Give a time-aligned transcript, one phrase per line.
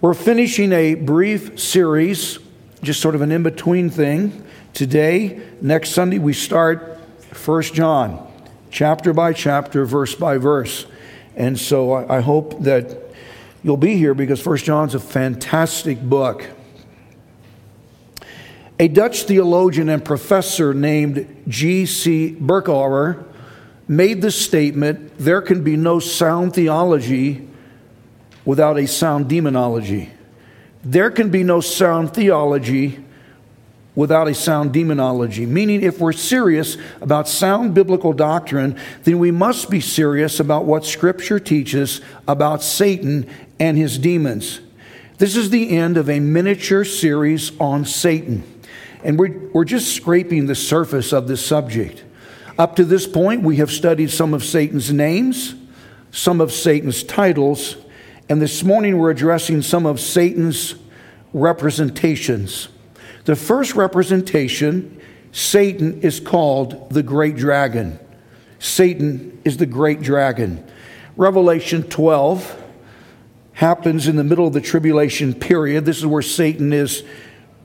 [0.00, 2.38] We're finishing a brief series,
[2.82, 4.44] just sort of an in between thing.
[4.72, 7.00] Today, next Sunday, we start
[7.44, 8.24] 1 John,
[8.70, 10.86] chapter by chapter, verse by verse.
[11.34, 12.96] And so I hope that
[13.64, 16.46] you'll be here because 1 John's a fantastic book.
[18.78, 22.36] A Dutch theologian and professor named G.C.
[22.40, 23.24] Berkouwer
[23.88, 27.47] made the statement there can be no sound theology
[28.48, 30.10] without a sound demonology.
[30.82, 32.98] There can be no sound theology
[33.94, 35.44] without a sound demonology.
[35.44, 38.74] Meaning, if we're serious about sound biblical doctrine,
[39.04, 43.28] then we must be serious about what Scripture teaches about Satan
[43.60, 44.60] and his demons.
[45.18, 48.44] This is the end of a miniature series on Satan.
[49.04, 52.02] And we're, we're just scraping the surface of this subject.
[52.56, 55.54] Up to this point, we have studied some of Satan's names,
[56.12, 57.76] some of Satan's titles,
[58.28, 60.74] and this morning we're addressing some of Satan's
[61.32, 62.68] representations.
[63.24, 65.00] The first representation,
[65.32, 67.98] Satan is called the great dragon.
[68.58, 70.66] Satan is the great dragon.
[71.16, 72.64] Revelation 12
[73.54, 75.84] happens in the middle of the tribulation period.
[75.84, 77.04] This is where Satan is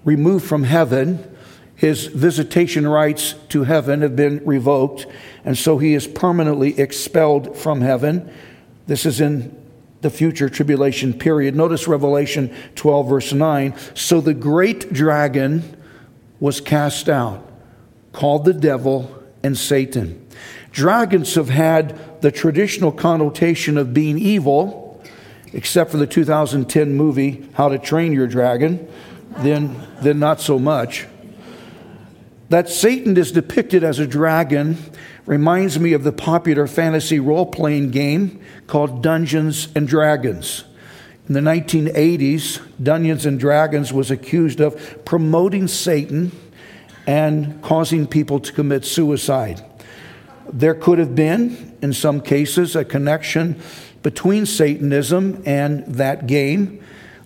[0.06, 1.30] removed from heaven.
[1.76, 5.08] His visitation rights to heaven have been revoked,
[5.44, 8.32] and so he is permanently expelled from heaven.
[8.88, 9.62] This is in
[10.04, 11.56] the future tribulation period.
[11.56, 13.73] Notice Revelation 12, verse 9.
[13.96, 15.78] So the great dragon
[16.40, 17.50] was cast out,
[18.12, 20.28] called the devil and Satan.
[20.72, 25.04] Dragons have had the traditional connotation of being evil,
[25.54, 28.88] except for the 2010 movie, How to Train Your Dragon,
[29.38, 31.08] then, then not so much.
[32.54, 34.78] That Satan is depicted as a dragon
[35.26, 40.64] reminds me of the popular fantasy role playing game called Dungeons and Dragons.
[41.28, 46.31] In the 1980s, Dungeons and Dragons was accused of promoting Satan
[47.08, 49.66] and causing people to commit suicide.
[50.47, 53.59] There could have been, in some cases, a connection
[54.03, 56.84] between Satanism and that game.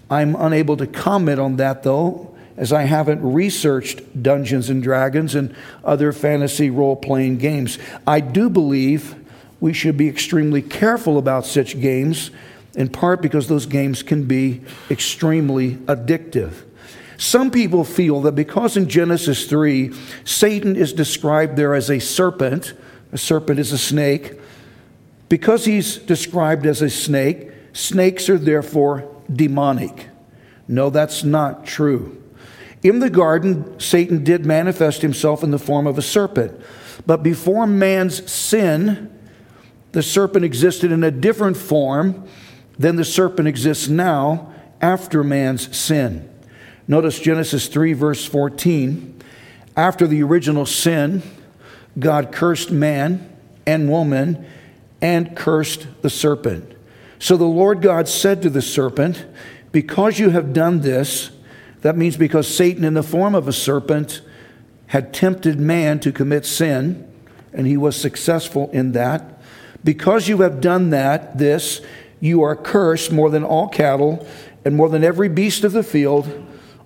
[0.10, 5.56] I'm unable to comment on that, though, as I haven't researched Dungeons and Dragons and
[5.84, 7.78] other fantasy role playing games.
[8.06, 9.16] I do believe
[9.60, 12.32] we should be extremely careful about such games,
[12.76, 16.64] in part because those games can be extremely addictive.
[17.18, 19.94] Some people feel that because in Genesis 3,
[20.24, 22.74] Satan is described there as a serpent,
[23.12, 24.40] a serpent is a snake,
[25.30, 30.08] because he's described as a snake, snakes are therefore demonic.
[30.68, 32.22] No, that's not true.
[32.84, 36.60] In the garden, Satan did manifest himself in the form of a serpent.
[37.06, 39.12] But before man's sin,
[39.92, 42.28] the serpent existed in a different form
[42.78, 46.30] than the serpent exists now after man's sin.
[46.88, 49.22] Notice Genesis 3, verse 14.
[49.76, 51.24] After the original sin,
[51.98, 54.46] God cursed man and woman
[55.02, 56.76] and cursed the serpent.
[57.20, 59.26] So the Lord God said to the serpent,
[59.72, 61.32] Because you have done this,
[61.82, 64.22] that means because Satan, in the form of a serpent,
[64.88, 67.08] had tempted man to commit sin,
[67.54, 69.40] and he was successful in that.
[69.84, 71.82] Because you have done that, this,
[72.20, 74.26] you are cursed more than all cattle
[74.66, 76.46] and more than every beast of the field.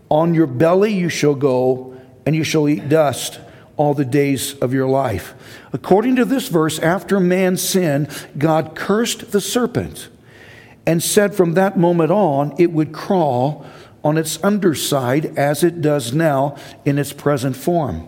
[0.09, 3.39] On your belly you shall go, and you shall eat dust
[3.77, 5.33] all the days of your life.
[5.73, 10.09] According to this verse, after man sinned, God cursed the serpent
[10.85, 13.65] and said from that moment on it would crawl
[14.03, 18.07] on its underside as it does now in its present form.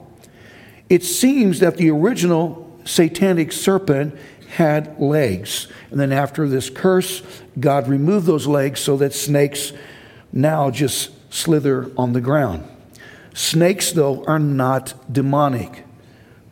[0.90, 4.18] It seems that the original satanic serpent
[4.50, 5.68] had legs.
[5.90, 7.24] And then after this curse,
[7.60, 9.74] God removed those legs so that snakes
[10.32, 12.68] now just slither on the ground.
[13.34, 15.86] Snakes, though, are not demonic,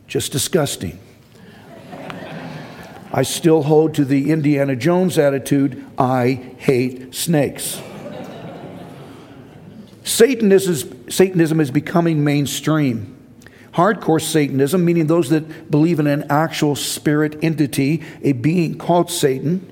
[0.08, 0.98] just disgusting.
[3.12, 7.80] I still hold to the Indiana Jones attitude I hate snakes.
[10.04, 13.16] Satanism, Satanism is becoming mainstream.
[13.74, 19.68] Hardcore Satanism, meaning those that believe in an actual spirit entity, a being called Satan,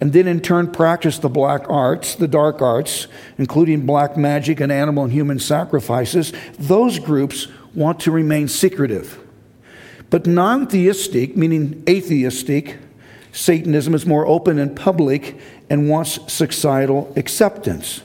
[0.00, 3.06] and then in turn practice the black arts, the dark arts,
[3.38, 9.18] including black magic and animal and human sacrifices, those groups want to remain secretive.
[10.10, 12.78] But non theistic, meaning atheistic,
[13.32, 15.38] Satanism is more open and public
[15.70, 18.02] and wants societal acceptance.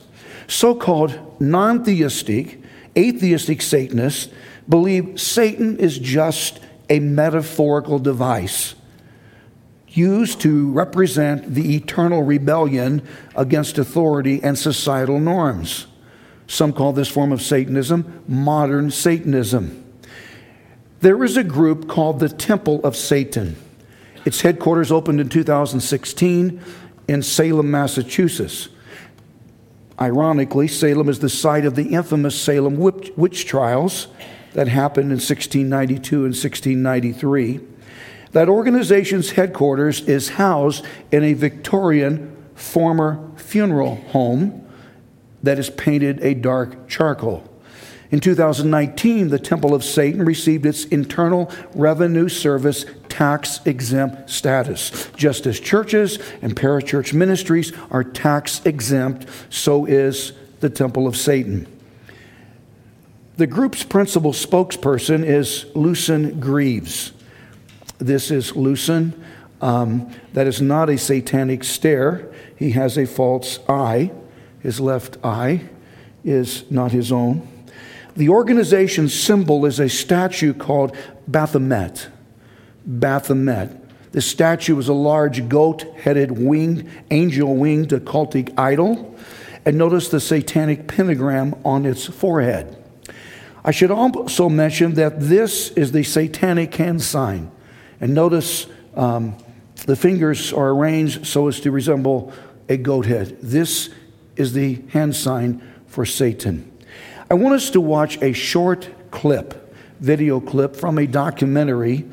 [0.47, 2.61] So called non theistic,
[2.97, 4.31] atheistic Satanists
[4.67, 6.59] believe Satan is just
[6.89, 8.75] a metaphorical device.
[9.89, 13.01] used to represent the eternal rebellion
[13.35, 15.87] against authority and societal norms.
[16.45, 19.83] Some call this form of Satanism modern Satanism.
[20.99, 23.55] There is a group called the Temple of Satan.
[24.25, 26.61] Its headquarters opened in 2016
[27.07, 28.69] in Salem, Massachusetts.
[29.99, 34.07] Ironically, Salem is the site of the infamous Salem witch trials
[34.53, 37.59] that happened in 1692 and 1693.
[38.31, 44.67] That organization's headquarters is housed in a Victorian former funeral home
[45.41, 47.46] that is painted a dark charcoal.
[48.09, 55.09] In 2019, the Temple of Satan received its Internal Revenue Service tax exempt status.
[55.17, 60.31] Just as churches and parachurch ministries are tax exempt, so is
[60.61, 61.67] the Temple of Satan.
[63.35, 67.11] The group's principal spokesperson is Lucien Greaves.
[67.99, 69.21] This is Lucien.
[69.59, 72.31] Um, that is not a satanic stare.
[72.55, 74.11] He has a false eye.
[74.59, 75.69] His left eye
[76.23, 77.47] is not his own.
[78.17, 80.97] The organization's symbol is a statue called
[81.27, 82.09] Baphomet.
[82.83, 84.11] Baphomet.
[84.11, 89.15] The statue is a large goat headed winged, angel winged occultic idol.
[89.65, 92.75] And notice the satanic pentagram on its forehead.
[93.63, 97.51] I should also mention that this is the satanic hand sign.
[98.01, 98.65] And notice
[98.95, 99.37] um,
[99.85, 102.33] the fingers are arranged so as to resemble
[102.67, 103.37] a goat head.
[103.43, 103.91] This
[104.35, 106.71] is the hand sign for Satan.
[107.29, 112.05] I want us to watch a short clip, video clip from a documentary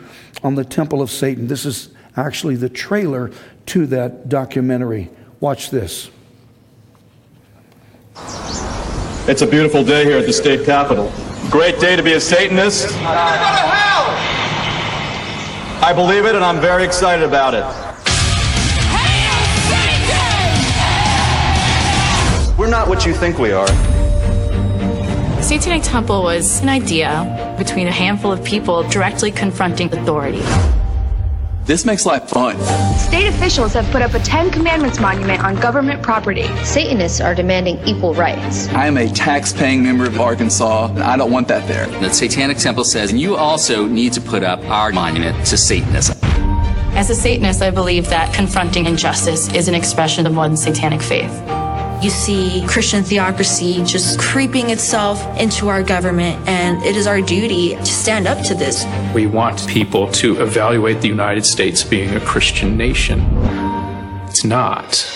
[0.43, 1.46] on the Temple of Satan.
[1.46, 3.31] This is actually the trailer
[3.66, 5.11] to that documentary.
[5.38, 6.11] Watch this.
[9.26, 11.12] It's a beautiful day here at the state capitol.
[11.49, 12.88] Great day to be a Satanist.
[15.81, 17.64] I believe it and I'm very excited about it.
[22.58, 23.69] We're not what you think we are.
[25.44, 30.43] Satanic Temple was an idea between a handful of people directly confronting authority.
[31.67, 32.58] This makes life fun.
[32.96, 36.44] State officials have put up a Ten Commandments monument on government property.
[36.64, 38.69] Satanists are demanding equal rights.
[38.69, 41.88] I am a tax paying member of Arkansas, and I don't want that there.
[42.00, 46.17] The Satanic Temple says, you also need to put up our monument to Satanism.
[46.97, 51.31] As a Satanist, I believe that confronting injustice is an expression of one's satanic faith.
[52.02, 57.76] You see Christian theocracy just creeping itself into our government, and it is our duty
[57.76, 58.85] to stand up to this.
[59.14, 63.20] We want people to evaluate the United States being a Christian nation.
[64.29, 65.06] It's not.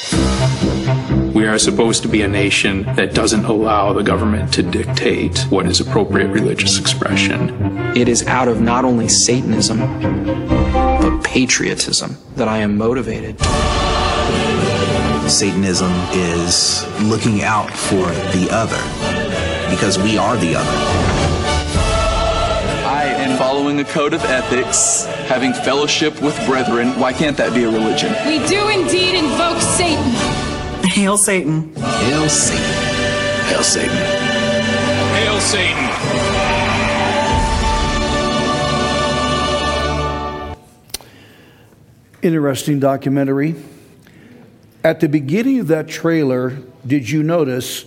[1.35, 5.67] We are supposed to be a nation that doesn't allow the government to dictate what
[5.67, 7.51] is appropriate religious expression.
[7.97, 9.79] It is out of not only Satanism,
[10.73, 13.37] but patriotism that I am motivated.
[15.29, 18.81] Satanism is looking out for the other
[19.71, 20.71] because we are the other.
[22.89, 26.99] I am following a code of ethics, having fellowship with brethren.
[26.99, 28.15] Why can't that be a religion?
[28.27, 30.03] We do indeed invoke Satan.
[30.83, 31.75] Hail Satan.
[31.75, 32.65] Hail Satan.
[33.49, 33.97] Hail Satan.
[35.15, 35.89] Hail Satan.
[42.23, 43.55] Interesting documentary.
[44.85, 47.85] At the beginning of that trailer, did you notice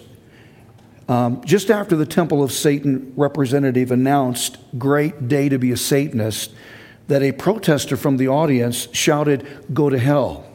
[1.08, 6.54] um, just after the Temple of Satan representative announced, Great day to be a Satanist,
[7.08, 10.46] that a protester from the audience shouted, Go to hell.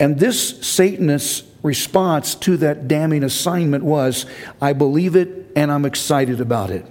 [0.00, 4.26] And this Satanist's response to that damning assignment was,
[4.60, 6.86] I believe it and I'm excited about it.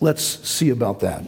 [0.00, 1.24] Let's see about that.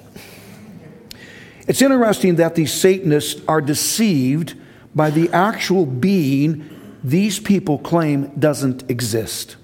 [1.66, 4.54] It's interesting that these Satanists are deceived
[4.96, 6.68] by the actual being
[7.04, 9.54] these people claim doesn't exist.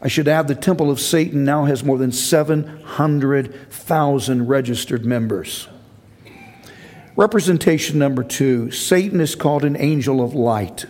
[0.00, 5.68] I should add the Temple of Satan now has more than 700,000 registered members.
[7.14, 10.86] Representation number two Satan is called an angel of light.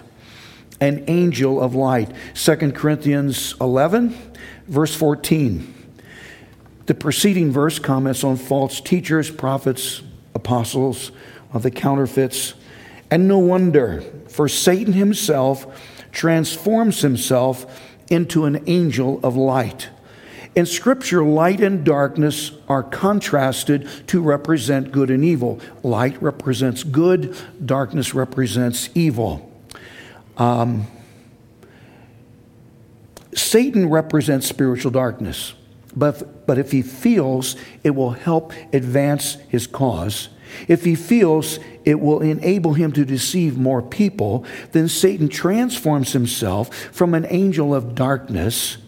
[0.80, 2.12] An angel of light.
[2.34, 4.16] 2 Corinthians 11,
[4.66, 5.74] verse 14.
[6.86, 10.00] The preceding verse comments on false teachers, prophets,
[10.34, 11.12] apostles,
[11.52, 12.54] of the counterfeits
[13.12, 15.66] and no wonder, for Satan himself
[16.12, 17.78] transforms himself
[18.09, 19.90] into an angel of light.
[20.54, 25.61] In Scripture, light and darkness are contrasted to represent good and evil.
[25.83, 29.47] Light represents good, darkness represents evil.
[30.38, 30.87] Um,
[33.35, 35.52] Satan represents spiritual darkness,
[35.95, 40.31] but, but if he feels it will help advance his cause,
[40.68, 46.75] If he feels it will enable him to deceive more people, then Satan transforms himself
[46.75, 48.78] from an angel of darkness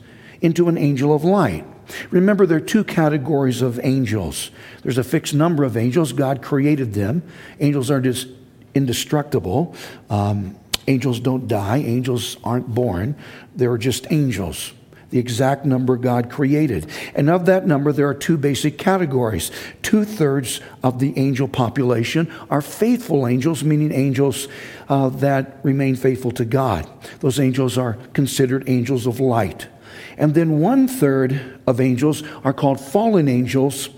[0.40, 1.64] into an angel of light.
[2.11, 4.50] Remember, there are two categories of angels.
[4.83, 6.12] There's a fixed number of angels.
[6.12, 7.23] God created them.
[7.61, 8.28] Angels are just
[8.75, 9.75] indestructible.
[10.09, 10.56] Um,
[10.87, 11.78] angels don't die.
[11.78, 13.16] Angels aren't born.
[13.54, 14.73] They're just angels
[15.14, 16.90] the exact number God created.
[17.14, 19.52] And of that number, there are two basic categories.
[19.80, 24.49] Two thirds of the angel population are faithful angels, meaning angels
[24.88, 26.90] uh, that remain faithful to God.
[27.21, 29.68] Those angels are considered angels of light.
[30.18, 33.90] And then one third of angels are called fallen angels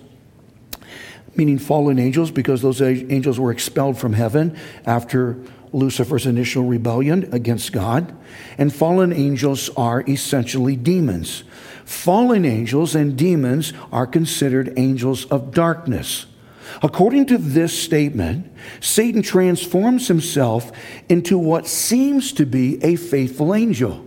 [1.35, 4.56] meaning fallen angels, because those angels were expelled from heaven
[4.87, 5.37] after
[5.73, 8.16] Lucifer's initial rebellion against God.
[8.58, 11.44] And fallen angels are essentially demons.
[11.85, 16.26] Fallen angels and demons are considered angels of darkness.
[16.82, 20.73] According to this statement, Satan transforms himself
[21.08, 24.04] into what seems to be a faithful angel.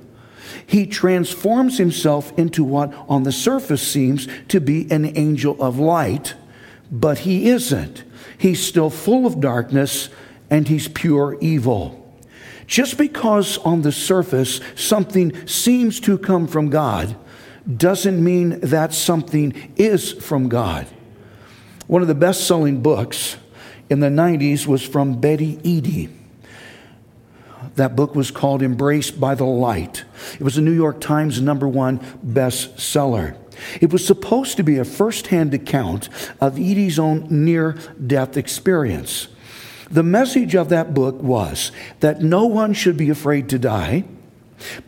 [0.65, 6.35] He transforms himself into what on the surface seems to be an angel of light,
[6.91, 8.03] but he isn't.
[8.37, 10.09] He's still full of darkness
[10.49, 11.95] and he's pure evil.
[12.67, 17.15] Just because on the surface something seems to come from God
[17.77, 20.87] doesn't mean that something is from God.
[21.87, 23.37] One of the best selling books
[23.89, 26.09] in the 90s was from Betty Eadie.
[27.75, 30.03] That book was called Embraced by the Light.
[30.33, 33.37] It was a New York Times number one bestseller.
[33.81, 37.73] It was supposed to be a first hand account of Eadie's own near
[38.05, 39.27] death experience.
[39.91, 44.03] The message of that book was that no one should be afraid to die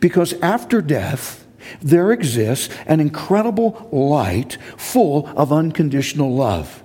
[0.00, 1.46] because after death,
[1.80, 6.82] there exists an incredible light full of unconditional love.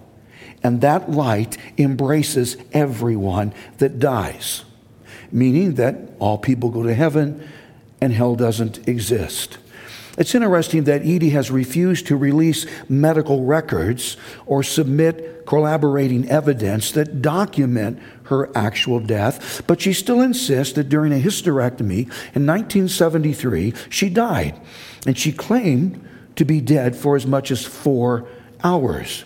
[0.63, 4.65] And that light embraces everyone that dies,
[5.31, 7.47] meaning that all people go to heaven
[8.01, 9.57] and hell doesn't exist.
[10.17, 17.21] It's interesting that Eadie has refused to release medical records or submit corroborating evidence that
[17.21, 24.09] document her actual death, but she still insists that during a hysterectomy in 1973, she
[24.09, 24.59] died,
[25.05, 26.03] and she claimed
[26.35, 28.27] to be dead for as much as four
[28.63, 29.23] hours.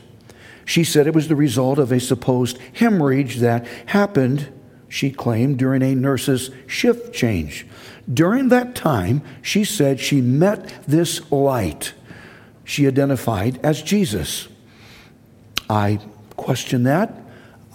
[0.65, 4.51] She said it was the result of a supposed hemorrhage that happened,
[4.89, 7.65] she claimed, during a nurse's shift change.
[8.11, 11.93] During that time, she said she met this light
[12.71, 14.47] she identified as Jesus.
[15.69, 15.99] I
[16.37, 17.13] question that.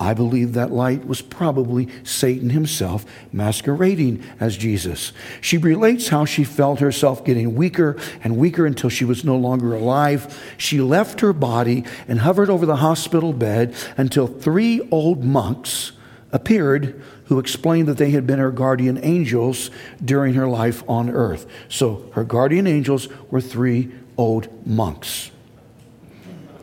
[0.00, 5.12] I believe that light was probably Satan himself masquerading as Jesus.
[5.42, 9.74] She relates how she felt herself getting weaker and weaker until she was no longer
[9.74, 10.54] alive.
[10.56, 15.92] She left her body and hovered over the hospital bed until three old monks
[16.32, 19.70] appeared who explained that they had been her guardian angels
[20.04, 21.46] during her life on earth.
[21.68, 25.30] So her guardian angels were three old monks.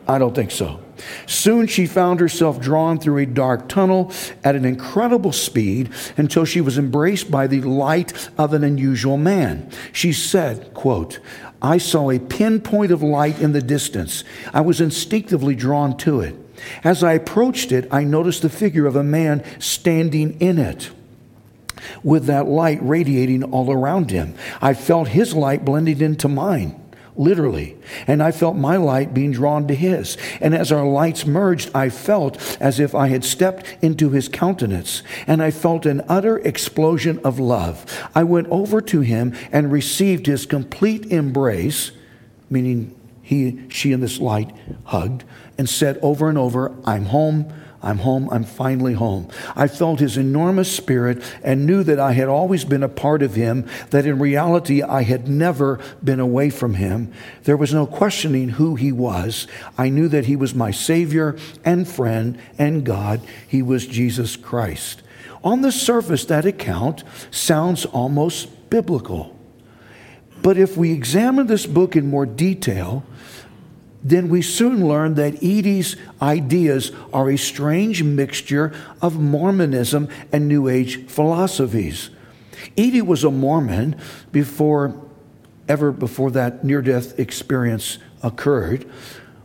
[0.06, 0.80] I don't think so.
[1.26, 6.60] Soon she found herself drawn through a dark tunnel at an incredible speed until she
[6.60, 9.70] was embraced by the light of an unusual man.
[9.92, 11.18] She said, quote,
[11.60, 14.24] I saw a pinpoint of light in the distance.
[14.52, 16.36] I was instinctively drawn to it.
[16.82, 20.90] As I approached it, I noticed the figure of a man standing in it
[22.02, 24.34] with that light radiating all around him.
[24.60, 26.80] I felt his light blending into mine
[27.16, 27.76] literally.
[28.06, 30.16] And I felt my light being drawn to his.
[30.40, 35.02] And as our lights merged, I felt as if I had stepped into his countenance.
[35.26, 38.08] And I felt an utter explosion of love.
[38.14, 41.92] I went over to him and received his complete embrace,
[42.50, 45.24] meaning he, she, and this light hugged,
[45.58, 47.52] and said over and over, I'm home.
[47.84, 48.30] I'm home.
[48.32, 49.28] I'm finally home.
[49.54, 53.34] I felt his enormous spirit and knew that I had always been a part of
[53.34, 57.12] him, that in reality I had never been away from him.
[57.42, 59.46] There was no questioning who he was.
[59.76, 63.20] I knew that he was my Savior and friend and God.
[63.46, 65.02] He was Jesus Christ.
[65.44, 69.38] On the surface, that account sounds almost biblical.
[70.40, 73.04] But if we examine this book in more detail,
[74.04, 80.68] then we soon learn that Eadie's ideas are a strange mixture of Mormonism and New
[80.68, 82.10] Age philosophies.
[82.76, 83.96] Eadie was a Mormon
[84.30, 84.94] before
[85.66, 88.84] ever before that near death experience occurred.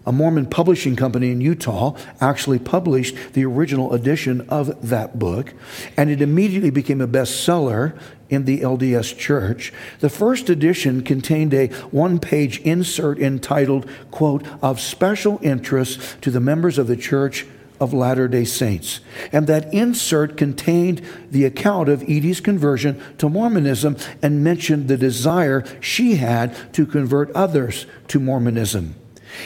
[0.10, 5.54] A Mormon publishing company in Utah actually published the original edition of that book,
[5.96, 7.96] and it immediately became a bestseller
[8.28, 9.72] in the LDS Church.
[10.00, 16.40] The first edition contained a one page insert entitled, quote, of special interest to the
[16.40, 17.46] members of the church
[17.80, 19.02] of Latter day Saints.
[19.32, 25.64] And that insert contained the account of Eadie's conversion to Mormonism and mentioned the desire
[25.80, 28.96] she had to convert others to Mormonism.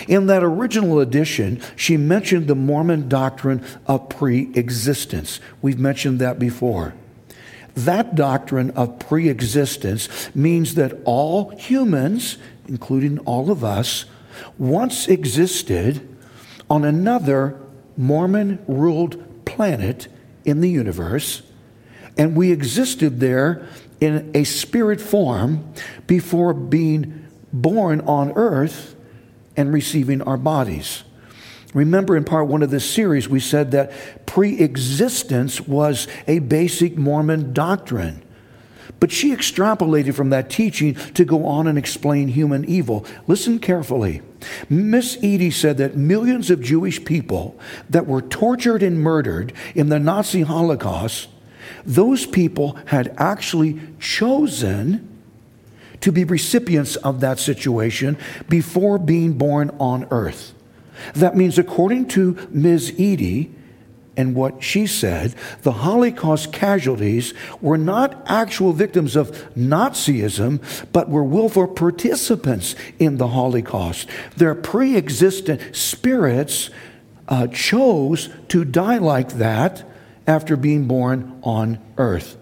[0.08, 5.40] In that original edition, she mentioned the Mormon doctrine of pre existence.
[5.62, 6.94] We've mentioned that before.
[7.75, 12.38] That doctrine of pre existence means that all humans,
[12.68, 14.06] including all of us,
[14.58, 16.08] once existed
[16.70, 17.60] on another
[17.98, 20.08] Mormon ruled planet
[20.46, 21.42] in the universe,
[22.18, 23.68] and we existed there
[24.00, 25.74] in a spirit form
[26.08, 28.96] before being born on earth
[29.56, 31.04] and receiving our bodies.
[31.74, 36.98] Remember, in part one of this series, we said that pre existence was a basic
[36.98, 38.22] Mormon doctrine.
[39.00, 43.06] But she extrapolated from that teaching to go on and explain human evil.
[43.28, 44.22] Listen carefully.
[44.70, 50.00] Miss Eadie said that millions of Jewish people that were tortured and murdered in the
[50.00, 51.28] Nazi Holocaust,
[51.86, 55.12] those people had actually chosen
[56.04, 58.18] to be recipients of that situation
[58.50, 60.54] before being born on earth.
[61.14, 62.92] That means, according to Ms.
[62.98, 63.52] Eadie,
[64.18, 71.24] and what she said, the Holocaust casualties were not actual victims of Nazism, but were
[71.24, 74.10] willful participants in the Holocaust.
[74.36, 76.70] Their pre existent spirits
[77.30, 79.84] uh, chose to die like that
[80.28, 82.38] after being born on earth.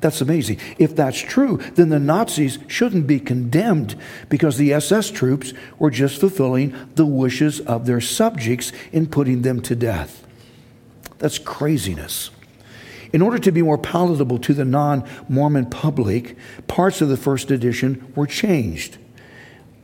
[0.00, 0.58] That's amazing.
[0.78, 3.96] If that's true, then the Nazis shouldn't be condemned
[4.28, 9.60] because the SS troops were just fulfilling the wishes of their subjects in putting them
[9.62, 10.24] to death.
[11.18, 12.30] That's craziness.
[13.12, 16.36] In order to be more palatable to the non Mormon public,
[16.68, 18.98] parts of the first edition were changed.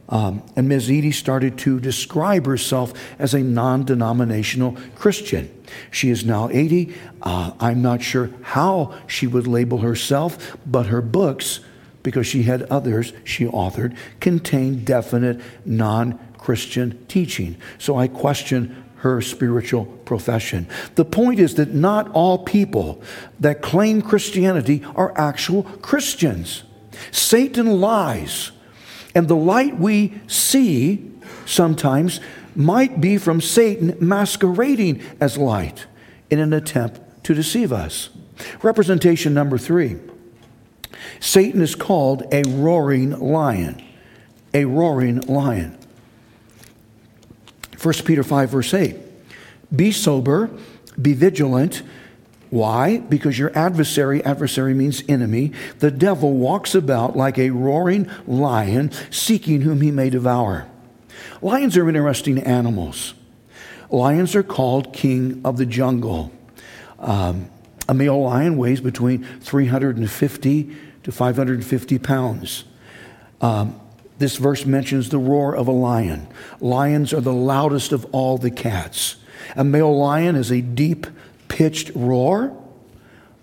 [0.08, 0.90] Um, and Ms.
[0.90, 5.50] Eadie started to describe herself as a non denominational Christian.
[5.90, 6.94] She is now 80.
[7.22, 11.60] Uh, I'm not sure how she would label herself, but her books,
[12.02, 17.56] because she had others she authored, contain definite non Christian teaching.
[17.78, 20.66] So I question her spiritual profession.
[20.94, 23.02] The point is that not all people
[23.40, 26.62] that claim Christianity are actual Christians.
[27.10, 28.50] Satan lies
[29.14, 31.10] and the light we see
[31.46, 32.20] sometimes
[32.56, 35.86] might be from Satan masquerading as light
[36.30, 38.10] in an attempt to deceive us.
[38.62, 39.98] Representation number three
[41.20, 43.82] Satan is called a roaring lion.
[44.52, 45.76] A roaring lion.
[47.80, 48.96] 1 Peter 5, verse 8.
[49.74, 50.48] Be sober,
[51.00, 51.82] be vigilant,
[52.54, 52.98] why?
[52.98, 59.62] Because your adversary, adversary means enemy, the devil walks about like a roaring lion, seeking
[59.62, 60.68] whom he may devour.
[61.42, 63.14] Lions are interesting animals.
[63.90, 66.30] Lions are called king of the jungle.
[67.00, 67.50] Um,
[67.88, 72.64] a male lion weighs between 350 to 550 pounds.
[73.40, 73.80] Um,
[74.18, 76.28] this verse mentions the roar of a lion.
[76.60, 79.16] Lions are the loudest of all the cats.
[79.56, 81.08] A male lion is a deep,
[81.54, 82.52] pitched roar.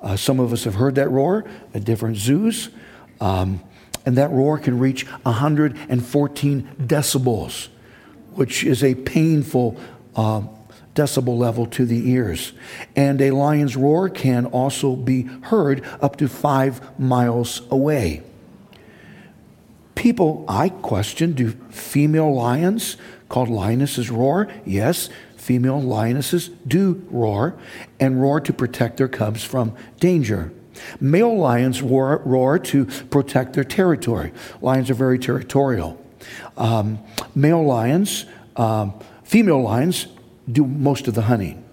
[0.02, 2.70] Uh, some of us have heard that roar at different zoos.
[3.22, 3.62] Um,
[4.06, 7.70] and that roar can reach 114 decibels,
[8.34, 9.80] which is a painful
[10.18, 10.42] uh,
[10.94, 12.52] decibel level to the ears.
[12.98, 18.24] And a lion's roar can also be heard up to five miles away.
[19.96, 22.98] People, I question, do female lions
[23.30, 24.52] called lionesses roar?
[24.66, 25.10] Yes,
[25.42, 27.58] female lionesses do roar
[28.00, 30.54] and roar to protect their cubs from danger.
[31.00, 34.32] Male lions roar, roar to protect their territory.
[34.62, 36.00] Lions are very territorial.
[36.58, 37.00] Um,
[37.34, 38.26] male lions,
[38.56, 40.08] um, female lions
[40.50, 41.66] do most of the hunting.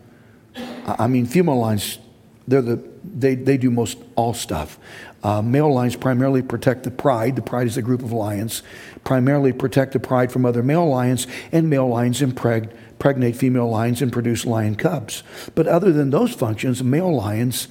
[0.86, 1.98] I mean, female lions,
[2.46, 4.78] they're the, they, they do most all stuff.
[5.22, 7.36] Uh, male lions primarily protect the pride.
[7.36, 8.62] The pride is a group of lions.
[9.04, 14.02] Primarily protect the pride from other male lions, and male lions impregnate pregnate female lions
[14.02, 15.22] and produce lion cubs.
[15.54, 17.68] But other than those functions, male lions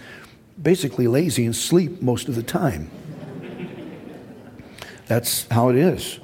[0.61, 2.89] basically lazy and sleep most of the time.
[5.07, 6.19] That's how it is.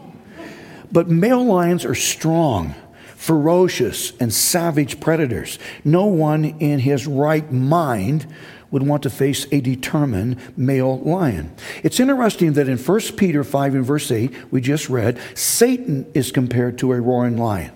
[0.91, 2.75] But male lions are strong,
[3.15, 5.57] ferocious, and savage predators.
[5.83, 8.27] No one in his right mind
[8.69, 11.55] would want to face a determined male lion.
[11.83, 16.31] It's interesting that in 1 Peter 5 and verse 8, we just read, Satan is
[16.31, 17.71] compared to a roaring lion.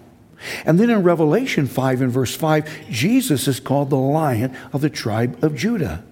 [0.66, 4.90] And then in Revelation 5 and verse 5, Jesus is called the lion of the
[4.90, 6.04] tribe of Judah.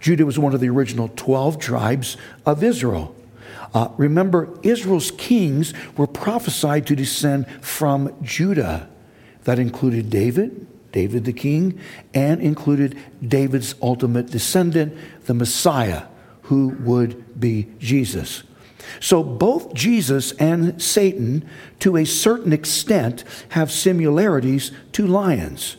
[0.00, 3.14] Judah was one of the original 12 tribes of Israel.
[3.72, 8.88] Uh, remember, Israel's kings were prophesied to descend from Judah.
[9.44, 11.80] That included David, David the king,
[12.12, 16.04] and included David's ultimate descendant, the Messiah,
[16.42, 18.42] who would be Jesus.
[19.00, 21.48] So both Jesus and Satan,
[21.80, 25.76] to a certain extent, have similarities to lions.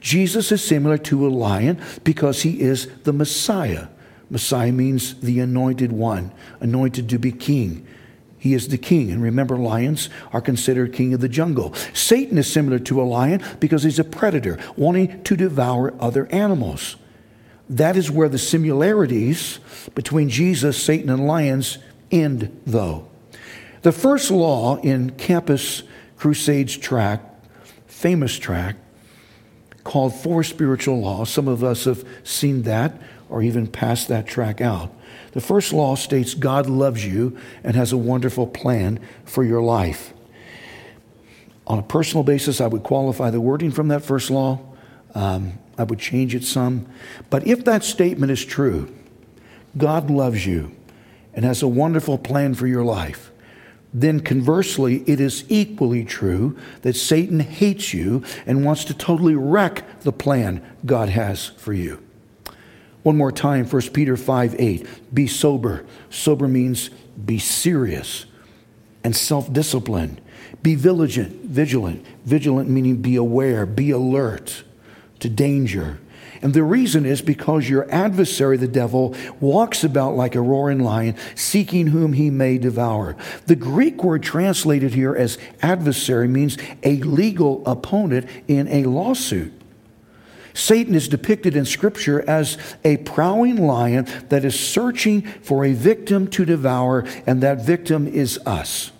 [0.00, 3.88] Jesus is similar to a lion because he is the Messiah.
[4.30, 7.86] Messiah means the anointed one, anointed to be king.
[8.38, 9.10] He is the king.
[9.10, 11.74] And remember, lions are considered king of the jungle.
[11.92, 16.96] Satan is similar to a lion because he's a predator, wanting to devour other animals.
[17.68, 19.58] That is where the similarities
[19.94, 21.78] between Jesus, Satan, and lions
[22.10, 23.08] end, though.
[23.82, 25.82] The first law in Campus
[26.16, 27.20] Crusades track,
[27.86, 28.76] famous track,
[29.84, 31.30] called Four Spiritual Laws.
[31.30, 34.92] Some of us have seen that or even passed that track out.
[35.32, 40.12] The first law states God loves you and has a wonderful plan for your life.
[41.66, 44.60] On a personal basis, I would qualify the wording from that first law.
[45.14, 46.86] Um, I would change it some.
[47.28, 48.92] But if that statement is true,
[49.76, 50.74] God loves you
[51.36, 53.30] and has a wonderful plan for your life,
[53.94, 60.00] then conversely, it is equally true that Satan hates you and wants to totally wreck
[60.00, 62.02] the plan God has for you.
[63.02, 65.14] One more time, 1 Peter 5 8.
[65.14, 65.86] Be sober.
[66.10, 66.90] Sober means
[67.24, 68.26] be serious
[69.04, 70.20] and self disciplined.
[70.62, 72.04] Be vigilant, vigilant.
[72.24, 74.64] Vigilant meaning be aware, be alert
[75.20, 76.00] to danger.
[76.46, 81.16] And the reason is because your adversary, the devil, walks about like a roaring lion,
[81.34, 83.16] seeking whom he may devour.
[83.46, 89.60] The Greek word translated here as adversary means a legal opponent in a lawsuit.
[90.54, 96.28] Satan is depicted in Scripture as a prowling lion that is searching for a victim
[96.28, 98.92] to devour, and that victim is us.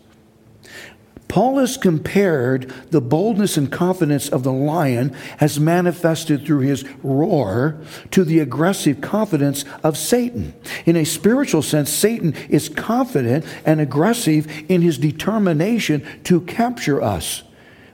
[1.29, 7.79] Paul has compared the boldness and confidence of the lion as manifested through his roar
[8.12, 10.55] to the aggressive confidence of Satan.
[10.85, 17.43] In a spiritual sense, Satan is confident and aggressive in his determination to capture us.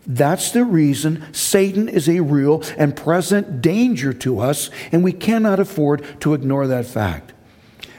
[0.07, 5.61] That's the reason Satan is a real and present danger to us, and we cannot
[5.61, 7.33] afford to ignore that fact.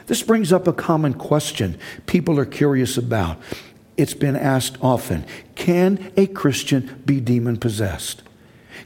[0.07, 3.39] This brings up a common question people are curious about.
[3.95, 5.25] It's been asked often
[5.55, 8.23] Can a Christian be demon possessed?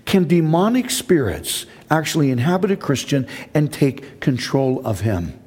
[0.05, 5.39] Can demonic spirits actually inhabit a Christian and take control of him?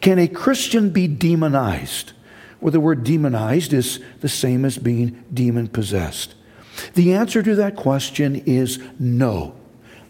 [0.00, 2.12] Can a Christian be demonized?
[2.60, 6.34] Well, the word demonized is the same as being demon possessed.
[6.94, 9.54] The answer to that question is no.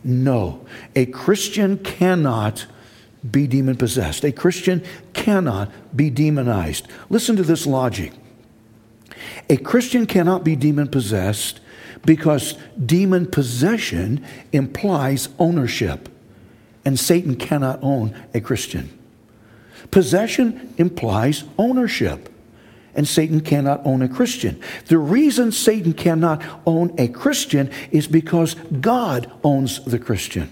[0.04, 0.66] No.
[0.94, 2.66] A Christian cannot
[3.28, 4.24] be demon possessed.
[4.24, 6.88] A Christian cannot be demonized.
[7.08, 8.12] Listen to this logic.
[9.48, 11.60] A Christian cannot be demon possessed
[12.04, 16.08] because demon possession implies ownership,
[16.84, 18.98] and Satan cannot own a Christian.
[19.90, 22.28] Possession implies ownership
[22.94, 24.60] and Satan cannot own a Christian.
[24.86, 30.50] The reason Satan cannot own a Christian is because God owns the Christian.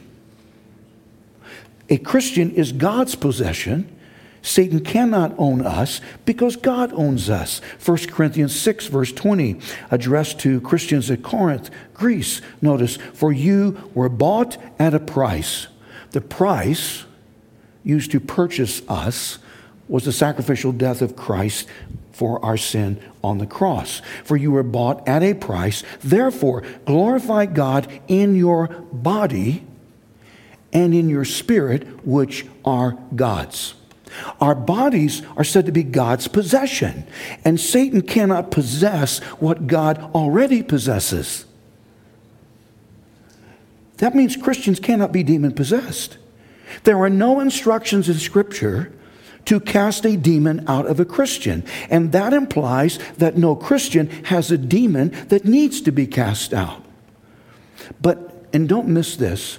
[1.88, 3.94] A Christian is God's possession.
[4.42, 7.60] Satan cannot own us because God owns us.
[7.84, 12.40] 1 Corinthians 6, verse 20, addressed to Christians at Corinth, Greece.
[12.62, 15.66] Notice, for you were bought at a price.
[16.12, 17.04] The price
[17.84, 19.38] used to purchase us
[19.88, 21.68] was the sacrificial death of Christ
[22.12, 24.02] for our sin on the cross.
[24.24, 25.82] For you were bought at a price.
[26.00, 29.64] Therefore, glorify God in your body
[30.72, 33.74] and in your spirit, which are God's.
[34.40, 37.06] Our bodies are said to be God's possession,
[37.44, 41.46] and Satan cannot possess what God already possesses.
[43.98, 46.16] That means Christians cannot be demon possessed.
[46.84, 48.92] There are no instructions in Scripture
[49.46, 51.64] to cast a demon out of a Christian.
[51.88, 56.84] And that implies that no Christian has a demon that needs to be cast out.
[58.00, 59.58] But, and don't miss this,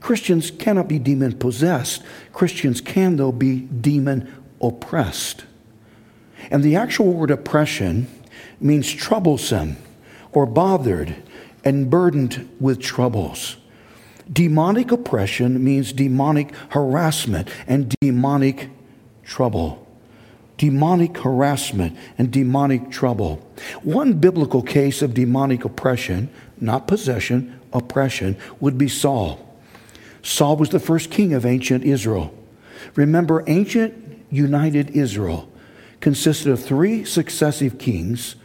[0.00, 2.02] Christians cannot be demon possessed.
[2.32, 5.44] Christians can, though, be demon oppressed.
[6.50, 8.08] And the actual word oppression
[8.60, 9.76] means troublesome
[10.32, 11.16] or bothered
[11.64, 13.56] and burdened with troubles.
[14.32, 18.70] Demonic oppression means demonic harassment and demonic
[19.24, 19.86] trouble.
[20.56, 23.36] Demonic harassment and demonic trouble.
[23.82, 26.28] One biblical case of demonic oppression,
[26.60, 29.49] not possession, oppression, would be Saul.
[30.22, 32.34] Saul was the first king of ancient Israel.
[32.94, 35.50] Remember, ancient united Israel
[36.00, 38.36] consisted of three successive kings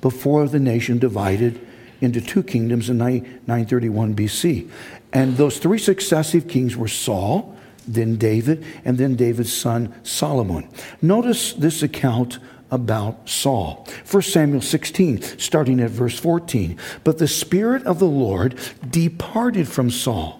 [0.00, 1.64] before the nation divided
[2.00, 4.70] into two kingdoms in 931 BC.
[5.12, 10.68] And those three successive kings were Saul, then David, and then David's son Solomon.
[11.02, 12.38] Notice this account
[12.70, 13.86] about Saul.
[14.10, 16.78] 1 Samuel 16, starting at verse 14.
[17.02, 20.37] But the Spirit of the Lord departed from Saul,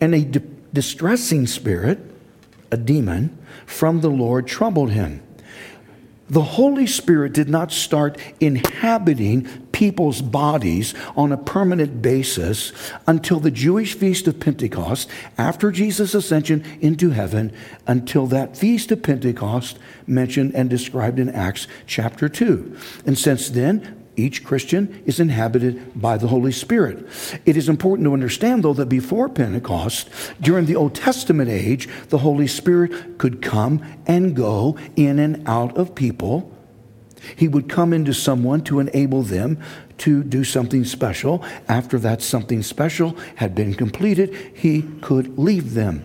[0.00, 0.40] and a di-
[0.72, 1.98] distressing spirit,
[2.70, 5.22] a demon, from the Lord troubled him.
[6.32, 12.72] The Holy Spirit did not start inhabiting people's bodies on a permanent basis
[13.06, 17.52] until the Jewish feast of Pentecost, after Jesus' ascension into heaven,
[17.86, 22.78] until that feast of Pentecost mentioned and described in Acts chapter 2.
[23.04, 27.06] And since then, each Christian is inhabited by the Holy Spirit.
[27.46, 32.18] It is important to understand, though, that before Pentecost, during the Old Testament age, the
[32.18, 36.50] Holy Spirit could come and go in and out of people.
[37.36, 39.58] He would come into someone to enable them
[39.98, 41.44] to do something special.
[41.68, 46.04] After that something special had been completed, he could leave them.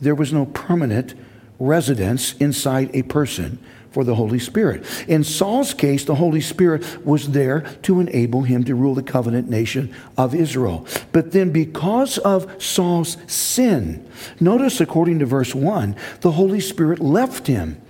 [0.00, 1.14] There was no permanent
[1.60, 3.58] residence inside a person
[3.92, 4.84] for the Holy Spirit.
[5.08, 9.48] In Saul's case, the Holy Spirit was there to enable him to rule the covenant
[9.48, 10.86] nation of Israel.
[11.12, 17.46] But then, because of Saul's sin, notice according to verse 1, the Holy Spirit left
[17.46, 17.80] him.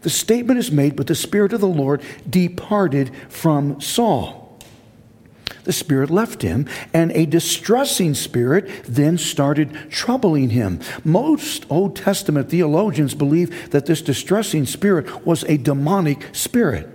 [0.00, 4.43] The statement is made, but the Spirit of the Lord departed from Saul
[5.64, 10.80] the Spirit left him, and a distressing spirit then started troubling him.
[11.04, 16.88] Most Old Testament theologians believe that this distressing spirit was a demonic spirit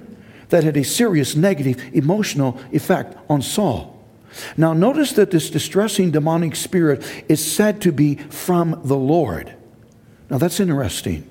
[0.49, 3.95] that had a serious negative emotional effect on Saul.
[4.57, 9.53] Now, notice that this distressing demonic spirit is said to be from the Lord.
[10.29, 11.27] Now, that's interesting.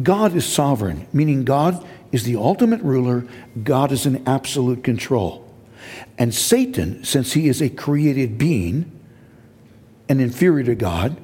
[0.00, 3.26] God is sovereign, meaning God is the ultimate ruler,
[3.62, 5.47] God is in absolute control.
[6.18, 8.90] And Satan, since he is a created being
[10.08, 11.16] and inferior to God,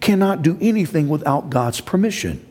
[0.00, 2.44] cannot do anything without God's permission.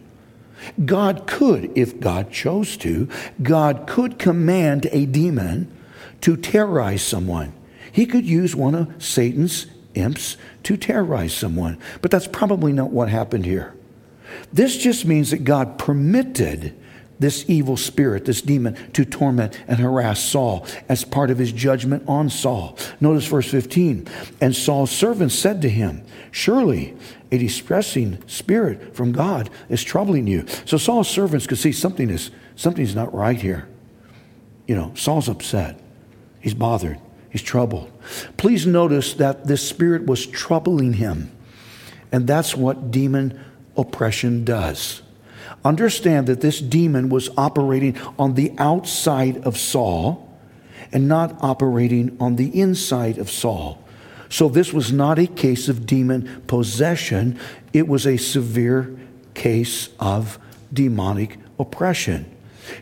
[0.85, 3.07] God could, if God chose to,
[3.41, 5.75] God could command a demon
[6.21, 7.53] to terrorize someone.
[7.91, 13.09] He could use one of Satan's imps to terrorize someone, but that's probably not what
[13.09, 13.73] happened here.
[14.53, 16.75] This just means that God permitted
[17.19, 22.03] this evil spirit, this demon, to torment and harass Saul as part of his judgment
[22.07, 22.77] on Saul.
[22.99, 24.07] Notice verse 15.
[24.41, 26.95] And Saul's servants said to him, Surely
[27.31, 30.45] a distressing spirit from God is troubling you.
[30.65, 33.67] So Saul's servants could see something is something's not right here.
[34.67, 35.79] You know, Saul's upset.
[36.39, 36.99] He's bothered.
[37.29, 37.91] He's troubled.
[38.37, 41.31] Please notice that this spirit was troubling him.
[42.11, 43.43] And that's what demon
[43.75, 45.01] oppression does.
[45.67, 50.25] Understand that this demon was operating on the outside of Saul
[50.93, 53.77] and not operating on the inside of Saul.
[54.29, 57.37] So this was not a case of demon possession,
[57.73, 58.97] it was a severe
[59.33, 60.39] case of
[60.71, 62.33] demonic oppression.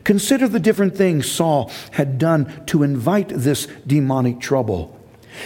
[0.04, 4.96] Consider the different things Saul had done to invite this demonic trouble.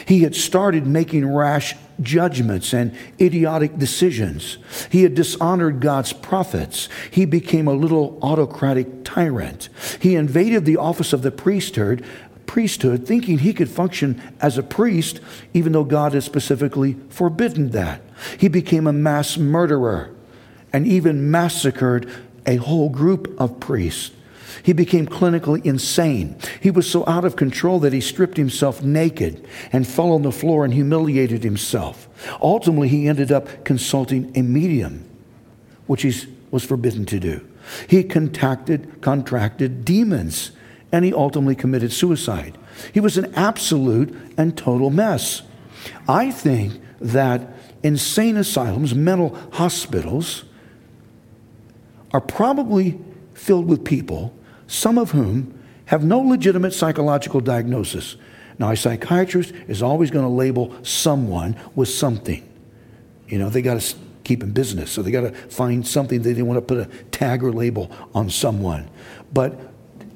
[0.06, 4.58] He had started making rash judgments and idiotic decisions.
[4.90, 6.90] He had dishonored God's prophets.
[7.12, 9.70] He became a little autocratic tyrant.
[10.00, 12.06] He invaded the office of the priesthood,
[12.46, 15.20] priesthood thinking he could function as a priest
[15.54, 18.02] even though God had specifically forbidden that.
[18.38, 20.10] He became a mass murderer
[20.74, 22.10] and even massacred
[22.46, 24.12] a whole group of priests.
[24.64, 26.38] He became clinically insane.
[26.62, 30.32] He was so out of control that he stripped himself naked and fell on the
[30.32, 32.08] floor and humiliated himself.
[32.42, 35.10] Ultimately, he ended up consulting a medium,
[35.88, 36.14] which he
[36.52, 37.48] was forbidden to do.
[37.88, 40.52] He contacted, contracted demons,
[40.92, 42.58] and he ultimately committed suicide.
[42.94, 45.44] He was an absolute and total mess.
[46.08, 50.44] I think that insane asylums, mental hospitals,
[52.12, 53.00] are probably
[53.34, 54.34] filled with people
[54.70, 58.16] some of whom have no legitimate psychological diagnosis.
[58.60, 62.48] Now, a psychiatrist is always going to label someone with something.
[63.28, 66.34] You know, they got to keep in business, so they got to find something that
[66.34, 68.88] they want to put a tag or label on someone.
[69.34, 69.60] But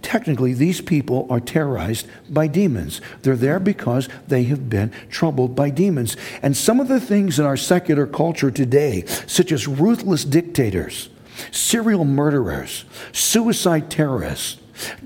[0.04, 3.02] technically, these people are terrorized by demons.
[3.24, 6.16] They're there because they have been troubled by demons.
[6.44, 11.10] And some of the things in our secular culture today, such as ruthless dictators,
[11.52, 14.60] serial murderers, suicide terrorists,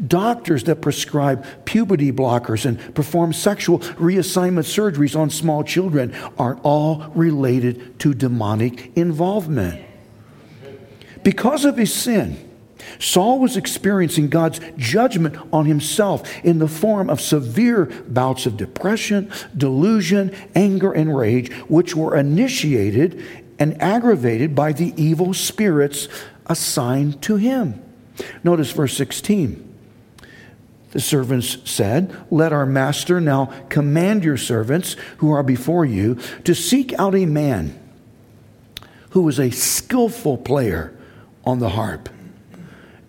[0.08, 7.12] doctors that prescribe puberty blockers and perform sexual reassignment surgeries on small children are all
[7.16, 9.84] related to demonic involvement.
[11.24, 12.44] Because of his sin,
[13.00, 19.32] Saul was experiencing God's judgment on himself in the form of severe bouts of depression,
[19.56, 23.24] delusion, anger, and rage, which were initiated
[23.60, 26.08] and aggravated by the evil spirits
[26.46, 27.82] assigned to him.
[28.44, 29.64] Notice verse 16.
[30.92, 36.56] The servants said, Let our master now command your servants who are before you to
[36.56, 37.78] seek out a man
[39.12, 40.96] who is a skillful player
[41.44, 42.10] on the harp.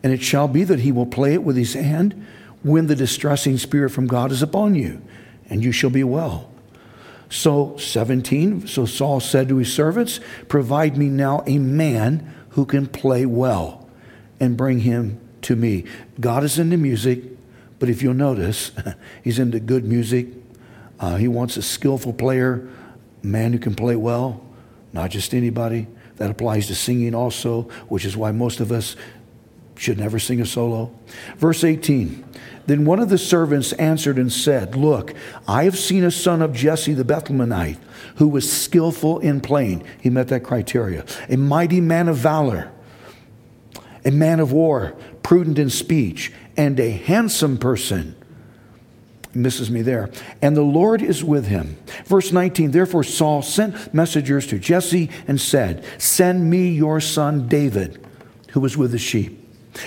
[0.02, 2.26] And it shall be that he will play it with his hand
[2.62, 5.00] when the distressing spirit from God is upon you,
[5.48, 6.50] and you shall be well.
[7.30, 12.86] So, 17, so Saul said to his servants, Provide me now a man who can
[12.86, 13.88] play well,
[14.40, 15.84] and bring him to me.
[16.18, 17.22] God is into music,
[17.78, 18.72] but if you'll notice,
[19.24, 20.28] he's into good music.
[20.98, 22.68] Uh, he wants a skillful player,
[23.22, 24.44] a man who can play well,
[24.92, 25.86] not just anybody.
[26.16, 28.96] That applies to singing also, which is why most of us
[29.76, 30.92] should never sing a solo.
[31.36, 32.24] Verse 18
[32.68, 35.14] Then one of the servants answered and said, Look,
[35.48, 37.78] I have seen a son of Jesse the Bethlehemite
[38.16, 39.84] who was skillful in playing.
[40.02, 41.06] He met that criteria.
[41.30, 42.70] A mighty man of valor,
[44.04, 48.14] a man of war, prudent in speech, and a handsome person
[49.32, 50.10] misses me there.
[50.42, 51.78] And the Lord is with him.
[52.04, 58.06] Verse 19 Therefore Saul sent messengers to Jesse and said, Send me your son David,
[58.50, 59.37] who was with the sheep.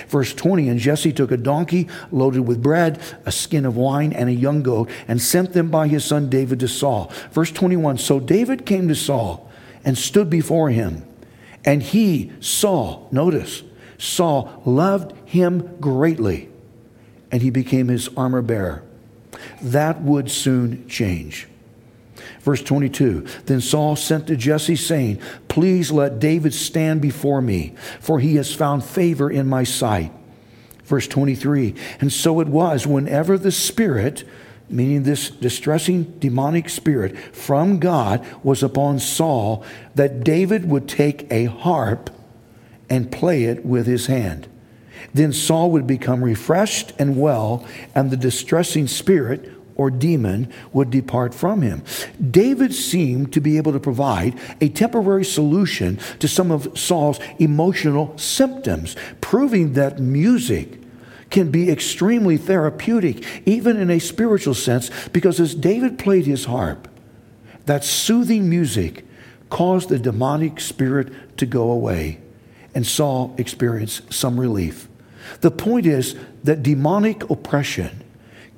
[0.08, 4.28] Verse 20 And Jesse took a donkey loaded with bread, a skin of wine, and
[4.28, 7.12] a young goat, and sent them by his son David to Saul.
[7.32, 9.50] Verse 21 So David came to Saul
[9.84, 11.06] and stood before him.
[11.64, 13.62] And he, Saul, notice,
[13.98, 16.48] Saul loved him greatly,
[17.30, 18.82] and he became his armor bearer.
[19.60, 21.46] That would soon change.
[22.40, 28.20] Verse 22 Then Saul sent to Jesse, saying, Please let David stand before me, for
[28.20, 30.12] he has found favor in my sight.
[30.84, 34.24] Verse 23 And so it was, whenever the Spirit,
[34.68, 41.44] meaning this distressing demonic spirit from God, was upon Saul, that David would take a
[41.44, 42.10] harp
[42.88, 44.48] and play it with his hand.
[45.14, 49.50] Then Saul would become refreshed and well, and the distressing spirit
[49.82, 51.82] or demon would depart from him.
[52.30, 58.16] David seemed to be able to provide a temporary solution to some of Saul's emotional
[58.16, 60.78] symptoms, proving that music
[61.30, 66.86] can be extremely therapeutic, even in a spiritual sense, because as David played his harp,
[67.66, 69.04] that soothing music
[69.50, 72.20] caused the demonic spirit to go away,
[72.72, 74.88] and Saul experienced some relief.
[75.40, 76.14] The point is
[76.44, 78.01] that demonic oppression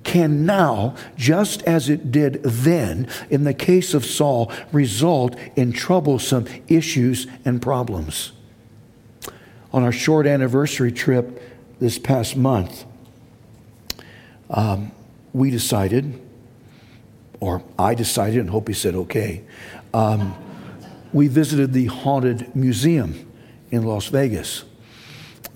[0.04, 6.46] can now, just as it did then in the case of Saul, result in troublesome
[6.68, 8.32] issues and problems.
[9.72, 11.42] On our short anniversary trip
[11.80, 12.84] this past month,
[14.50, 14.92] um,
[15.32, 16.20] we decided,
[17.40, 19.42] or I decided, and Hope he said okay,
[19.92, 20.36] um,
[21.12, 23.30] we visited the Haunted Museum
[23.70, 24.64] in Las Vegas.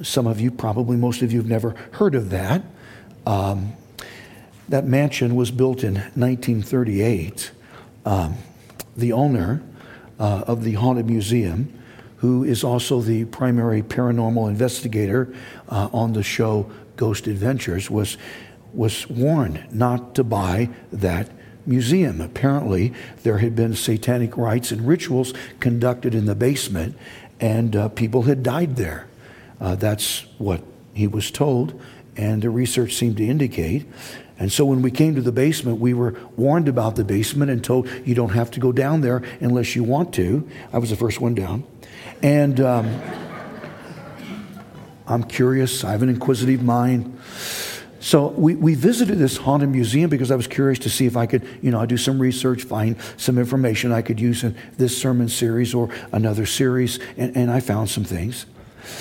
[0.03, 2.63] Some of you, probably most of you, have never heard of that.
[3.27, 3.73] Um,
[4.69, 7.51] that mansion was built in 1938.
[8.05, 8.37] Um,
[8.97, 9.63] the owner
[10.19, 11.73] uh, of the Haunted Museum,
[12.17, 15.33] who is also the primary paranormal investigator
[15.69, 18.19] uh, on the show Ghost Adventures, was,
[18.73, 21.31] was warned not to buy that
[21.65, 22.21] museum.
[22.21, 26.97] Apparently, there had been satanic rites and rituals conducted in the basement,
[27.41, 29.07] and uh, people had died there.
[29.61, 30.63] Uh, that's what
[30.95, 31.81] he was told,
[32.17, 33.87] and the research seemed to indicate.
[34.39, 37.63] And so when we came to the basement, we were warned about the basement and
[37.63, 40.49] told you don't have to go down there unless you want to.
[40.73, 41.65] I was the first one down.
[42.23, 43.01] And um,
[45.07, 47.19] I'm curious, I have an inquisitive mind.
[48.01, 51.27] So we, we visited this haunted museum because I was curious to see if I
[51.27, 54.97] could, you know, I do some research, find some information I could use in this
[54.97, 58.47] sermon series or another series, and, and I found some things.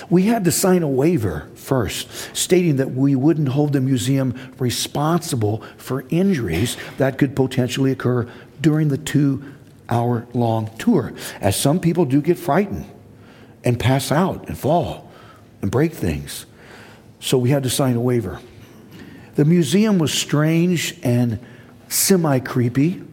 [0.10, 5.64] We had to sign a waiver first, stating that we wouldn't hold the museum responsible
[5.78, 8.28] for injuries that could potentially occur
[8.62, 9.44] during the two
[9.90, 12.86] hour long tour, as some people do get frightened
[13.64, 15.12] and pass out and fall
[15.62, 16.46] and break things.
[17.20, 18.40] So we had to sign a waiver.
[19.36, 21.40] The museum was strange and
[21.90, 23.04] semi creepy.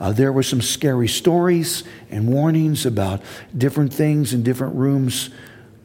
[0.00, 3.20] Uh, there were some scary stories and warnings about
[3.56, 5.30] different things in different rooms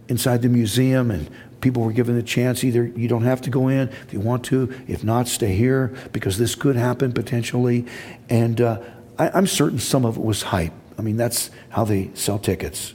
[0.08, 1.30] inside the museum, and
[1.62, 4.43] people were given the chance either you don't have to go in if you want
[4.45, 7.86] to, if not, stay here because this could happen potentially.
[8.30, 8.82] And uh,
[9.18, 10.74] I, I'm certain some of it was hype.
[10.97, 12.93] I mean, that's how they sell tickets.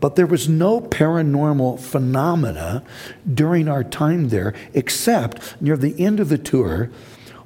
[0.00, 2.82] But there was no paranormal phenomena
[3.32, 6.90] during our time there, except near the end of the tour,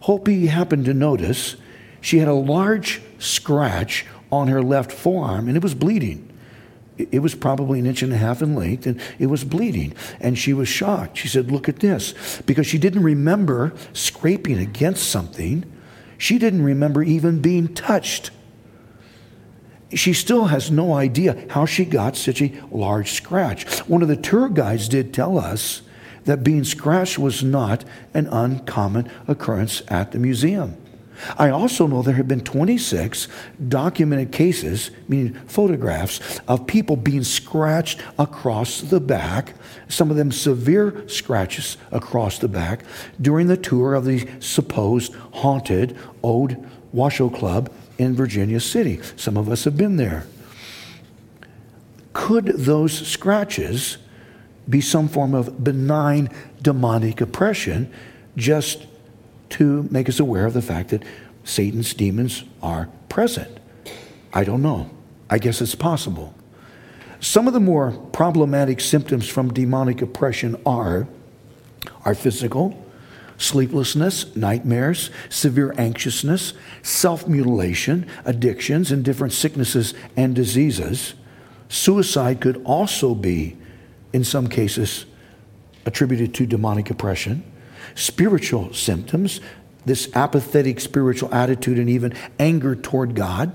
[0.03, 1.57] Hopi happened to notice
[2.01, 6.31] she had a large scratch on her left forearm and it was bleeding.
[6.97, 9.95] It was probably an inch and a half in length and it was bleeding.
[10.21, 11.19] And she was shocked.
[11.19, 12.15] She said, Look at this.
[12.47, 15.65] Because she didn't remember scraping against something,
[16.19, 18.31] she didn't remember even being touched.
[19.93, 23.67] She still has no idea how she got such a large scratch.
[23.89, 25.83] One of the tour guides did tell us
[26.25, 30.77] that being scratched was not an uncommon occurrence at the museum.
[31.39, 33.29] I also know there have been 26
[33.69, 39.55] documented cases, meaning photographs, of people being scratched across the back,
[39.89, 42.85] some of them severe scratches across the back,
[43.21, 46.57] during the tour of the supposed haunted Old
[46.93, 49.01] Washoe Club in Virginia City.
[49.17, 50.27] Some of us have been there.
[52.13, 53.99] Could those scratches
[54.69, 56.31] be some form of benign
[56.63, 57.93] demonic oppression
[58.37, 58.87] just
[59.51, 61.03] to make us aware of the fact that
[61.45, 63.59] Satan's demons are present?
[64.33, 64.91] I don't know.
[65.31, 66.35] I guess it's possible.
[67.21, 71.09] Some of the more problematic symptoms from demonic oppression are,
[72.05, 72.85] are physical,
[73.39, 81.15] sleeplessness, nightmares, severe anxiousness, self mutilation, addictions, and different sicknesses and diseases.
[81.69, 83.57] Suicide could also be,
[84.13, 85.07] in some cases,
[85.87, 87.43] attributed to demonic oppression.
[87.95, 89.41] Spiritual symptoms,
[89.85, 93.53] this apathetic spiritual attitude and even anger toward God.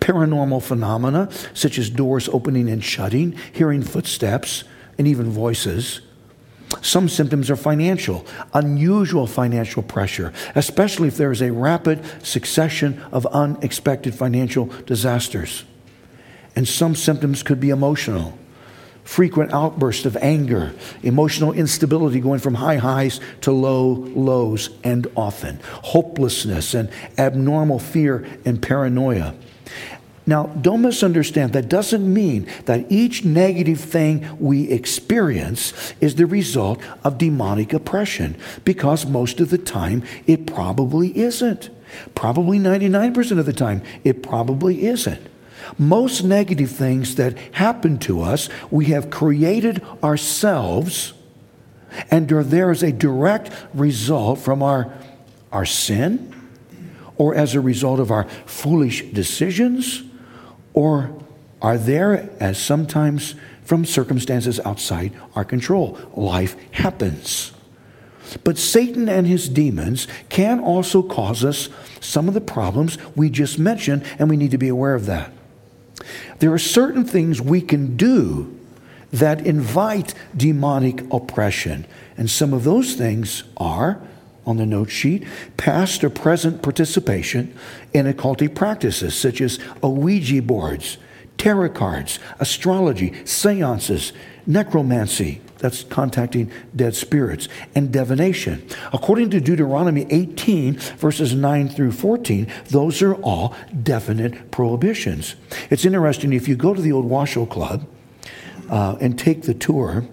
[0.00, 4.64] Paranormal phenomena, such as doors opening and shutting, hearing footsteps,
[4.98, 6.00] and even voices
[6.80, 13.26] some symptoms are financial, unusual financial pressure, especially if there is a rapid succession of
[13.26, 15.64] unexpected financial disasters.
[16.56, 18.38] And some symptoms could be emotional.
[19.04, 25.60] Frequent outbursts of anger, emotional instability going from high highs to low lows, and often
[25.82, 26.88] hopelessness and
[27.18, 29.34] abnormal fear and paranoia.
[30.24, 36.80] Now, don't misunderstand, that doesn't mean that each negative thing we experience is the result
[37.02, 41.70] of demonic oppression, because most of the time it probably isn't.
[42.14, 45.26] Probably 99% of the time it probably isn't.
[45.78, 51.12] Most negative things that happen to us, we have created ourselves,
[52.10, 54.92] and there is a direct result from our,
[55.50, 56.32] our sin,
[57.16, 60.02] or as a result of our foolish decisions
[60.74, 61.16] or
[61.60, 63.34] are there as sometimes
[63.64, 65.98] from circumstances outside our control.
[66.14, 67.52] Life happens.
[68.44, 71.68] But Satan and his demons can also cause us
[72.00, 75.32] some of the problems we just mentioned, and we need to be aware of that.
[76.38, 78.58] There are certain things we can do
[79.12, 81.86] that invite demonic oppression,
[82.16, 84.00] and some of those things are
[84.46, 85.24] on the note sheet
[85.56, 87.54] past or present participation
[87.92, 90.98] in occultic practices such as Ouija boards,
[91.38, 94.12] tarot cards, astrology, seances,
[94.46, 98.66] necromancy, that's contacting dead spirits, and divination.
[98.92, 105.36] According to Deuteronomy 18, verses 9 through 14, those are all definite prohibitions.
[105.70, 107.86] It's interesting, if you go to the old Washoe Club
[108.68, 110.04] uh, and take the tour,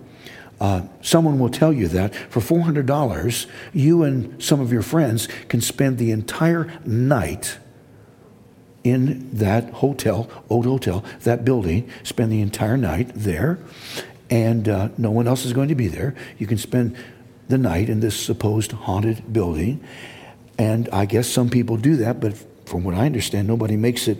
[0.62, 5.62] uh, someone will tell you that for $400, you and some of your friends can
[5.62, 7.58] spend the entire night
[8.84, 13.60] in that hotel, old hotel, that building, spend the entire night there,
[14.30, 16.15] and uh, no one else is going to be there.
[16.38, 16.95] You can spend
[17.47, 19.84] the night in this supposed haunted building.
[20.57, 22.36] And I guess some people do that, but
[22.67, 24.17] from what I understand, nobody makes it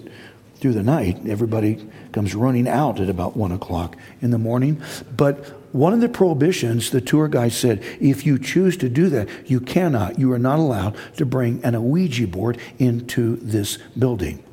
[0.56, 1.20] through the night.
[1.28, 4.82] Everybody comes running out at about one o'clock in the morning.
[5.16, 9.30] But one of the prohibitions, the tour guide said, if you choose to do that,
[9.46, 14.44] you cannot, you are not allowed to bring an Ouija board into this building.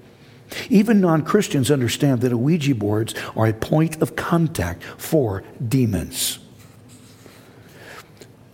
[0.71, 6.39] Even non Christians understand that Ouija boards are a point of contact for demons.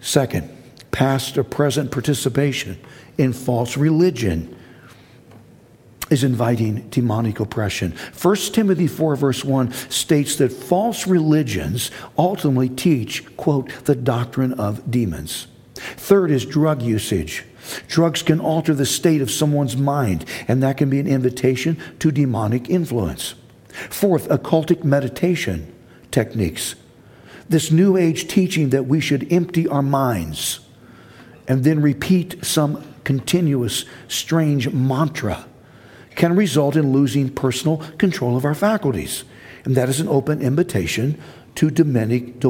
[0.01, 0.51] Second,
[0.91, 2.79] past or present participation
[3.19, 4.57] in false religion
[6.11, 7.95] is inviting demonic oppression.
[8.21, 14.91] 1 Timothy 4, verse 1 states that false religions ultimately teach, quote, the doctrine of
[14.91, 15.47] demons.
[15.75, 17.45] Third is drug usage.
[17.89, 22.11] Drugs can alter the state of someone's mind, and that can be an invitation to
[22.11, 23.35] demonic influence.
[23.91, 25.73] Fourth, occultic meditation
[26.11, 26.75] techniques.
[27.49, 30.61] This New Age teaching that we should empty our minds
[31.49, 35.47] and then repeat some continuous strange mantra
[36.15, 39.25] can result in losing personal control of our faculties.
[39.65, 41.21] And that is an open invitation
[41.55, 42.41] to demonic,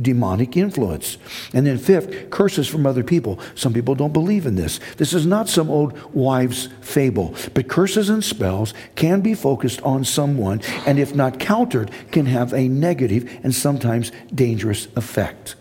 [0.00, 1.18] demonic influence.
[1.52, 3.38] And then, fifth, curses from other people.
[3.54, 4.80] Some people don't believe in this.
[4.96, 10.04] This is not some old wives' fable, but curses and spells can be focused on
[10.04, 15.54] someone, and if not countered, can have a negative and sometimes dangerous effect.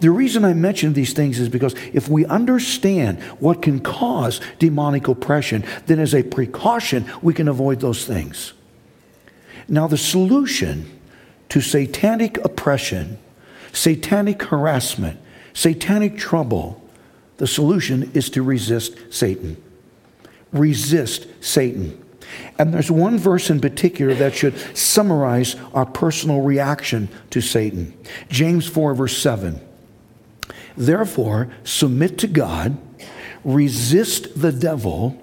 [0.00, 5.08] The reason I mention these things is because if we understand what can cause demonic
[5.08, 8.54] oppression, then as a precaution, we can avoid those things.
[9.68, 10.90] Now, the solution
[11.50, 13.18] to satanic oppression,
[13.72, 15.20] satanic harassment,
[15.52, 16.82] satanic trouble,
[17.36, 19.56] the solution is to resist Satan.
[20.52, 22.00] Resist Satan.
[22.58, 27.96] And there's one verse in particular that should summarize our personal reaction to Satan.
[28.28, 29.60] James 4, verse 7.
[30.76, 32.76] Therefore, submit to God,
[33.44, 35.20] resist the devil,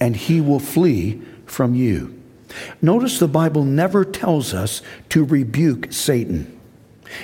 [0.00, 2.14] and he will flee from you.
[2.80, 6.58] Notice the Bible never tells us to rebuke Satan,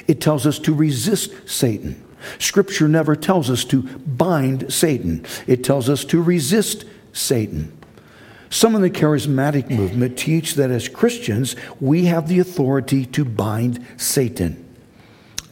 [0.07, 2.03] it tells us to resist Satan.
[2.39, 7.77] Scripture never tells us to bind Satan, it tells us to resist Satan.
[8.51, 13.85] Some in the charismatic movement teach that as Christians, we have the authority to bind
[13.97, 14.63] Satan.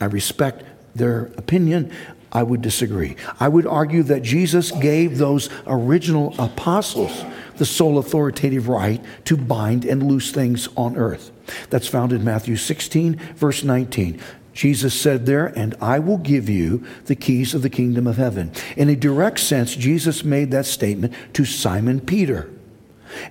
[0.00, 0.64] I respect
[0.94, 1.90] their opinion.
[2.32, 3.16] I would disagree.
[3.38, 7.24] I would argue that Jesus gave those original apostles
[7.56, 11.30] the sole authoritative right to bind and loose things on earth.
[11.68, 14.18] That's found in Matthew 16, verse 19.
[14.52, 18.52] Jesus said there, and I will give you the keys of the kingdom of heaven.
[18.76, 22.50] In a direct sense, Jesus made that statement to Simon Peter.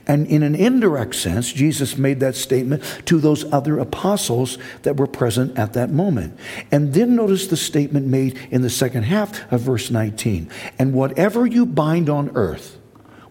[0.08, 5.08] And in an indirect sense, Jesus made that statement to those other apostles that were
[5.08, 6.38] present at that moment.
[6.72, 10.50] And then notice the statement made in the second half of verse 19.
[10.78, 12.78] And whatever you bind on earth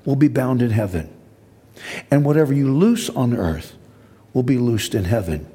[0.05, 1.11] will be bound in heaven.
[2.11, 3.77] And whatever you loose on earth
[4.33, 5.47] will be loosed in heaven.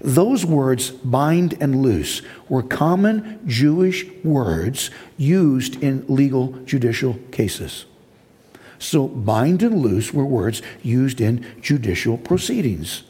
[0.00, 7.86] Those words, bind and loose, were common Jewish words used in legal judicial cases.
[8.82, 13.04] So, bind and loose were words used in judicial proceedings.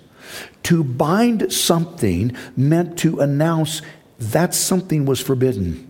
[0.64, 3.80] To bind something meant to announce
[4.18, 5.88] that something was forbidden.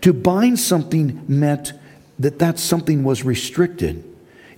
[0.00, 1.72] To bind something meant
[2.18, 4.02] that that something was restricted.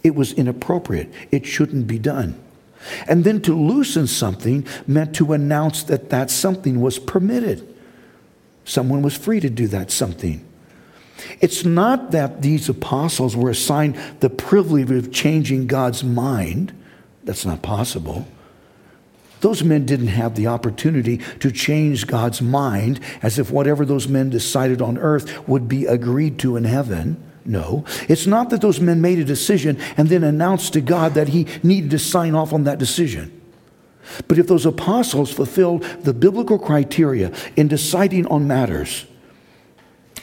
[0.02, 1.12] It was inappropriate.
[1.30, 2.40] It shouldn't be done.
[3.06, 7.68] And then to loosen something meant to announce that that something was permitted.
[8.64, 10.42] Someone was free to do that something.
[11.40, 16.72] It's not that these apostles were assigned the privilege of changing God's mind.
[17.24, 18.26] That's not possible.
[19.40, 24.30] Those men didn't have the opportunity to change God's mind as if whatever those men
[24.30, 27.20] decided on earth would be agreed to in heaven.
[27.44, 31.30] No, it's not that those men made a decision and then announced to God that
[31.30, 33.40] he needed to sign off on that decision.
[34.28, 39.06] But if those apostles fulfilled the biblical criteria in deciding on matters,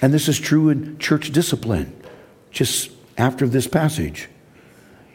[0.02, 1.95] and this is true in church discipline,
[2.52, 4.30] just after this passage,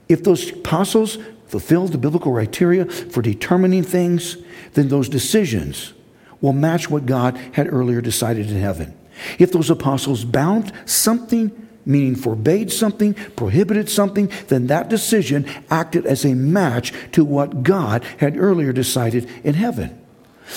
[0.08, 4.36] if those apostles fulfilled the biblical criteria for determining things,
[4.74, 5.94] then those decisions
[6.40, 8.96] will match what God had earlier decided in heaven.
[9.38, 16.24] If those apostles bound something meaning forbade something, prohibited something, then that decision acted as
[16.24, 20.00] a match to what God had earlier decided in heaven.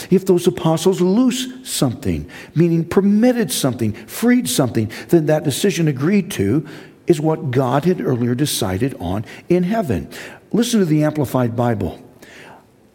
[0.09, 6.67] If those apostles loose something, meaning permitted something, freed something, then that decision agreed to
[7.07, 10.09] is what God had earlier decided on in heaven.
[10.51, 12.03] Listen to the Amplified Bible.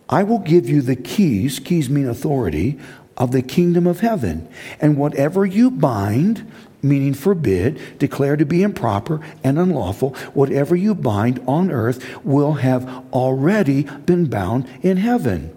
[0.09, 2.79] I will give you the keys, keys mean authority,
[3.17, 4.49] of the kingdom of heaven.
[4.81, 6.51] And whatever you bind
[6.83, 12.87] meaning forbid, declare to be improper and unlawful, whatever you bind on earth will have
[13.13, 15.57] already been bound in heaven.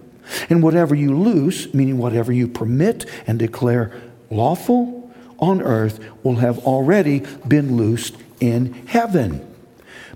[0.50, 3.92] And whatever you loose, meaning whatever you permit and declare
[4.30, 9.46] lawful on earth, will have already been loosed in heaven.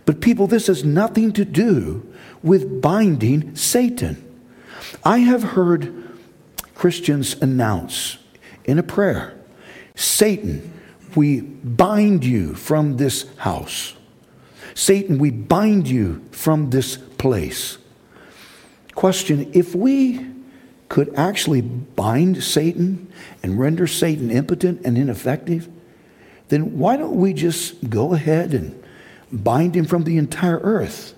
[0.05, 4.25] But, people, this has nothing to do with binding Satan.
[5.03, 6.09] I have heard
[6.73, 8.17] Christians announce
[8.65, 9.35] in a prayer
[9.95, 10.71] Satan,
[11.15, 13.95] we bind you from this house.
[14.73, 17.77] Satan, we bind you from this place.
[18.99, 20.25] Question If we
[20.89, 23.07] could actually bind Satan
[23.41, 25.69] and render Satan impotent and ineffective,
[26.49, 28.83] then why don't we just go ahead and
[29.31, 31.13] bind him from the entire earth?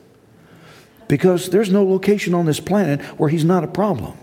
[1.07, 4.15] Because there's no location on this planet where he's not a problem.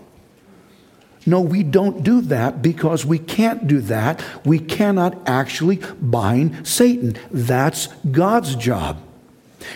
[1.25, 4.23] No, we don't do that because we can't do that.
[4.45, 7.17] We cannot actually bind Satan.
[7.29, 9.01] That's God's job.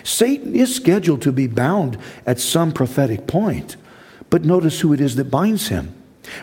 [0.03, 3.75] Satan is scheduled to be bound at some prophetic point,
[4.29, 5.93] But notice who it is that binds him.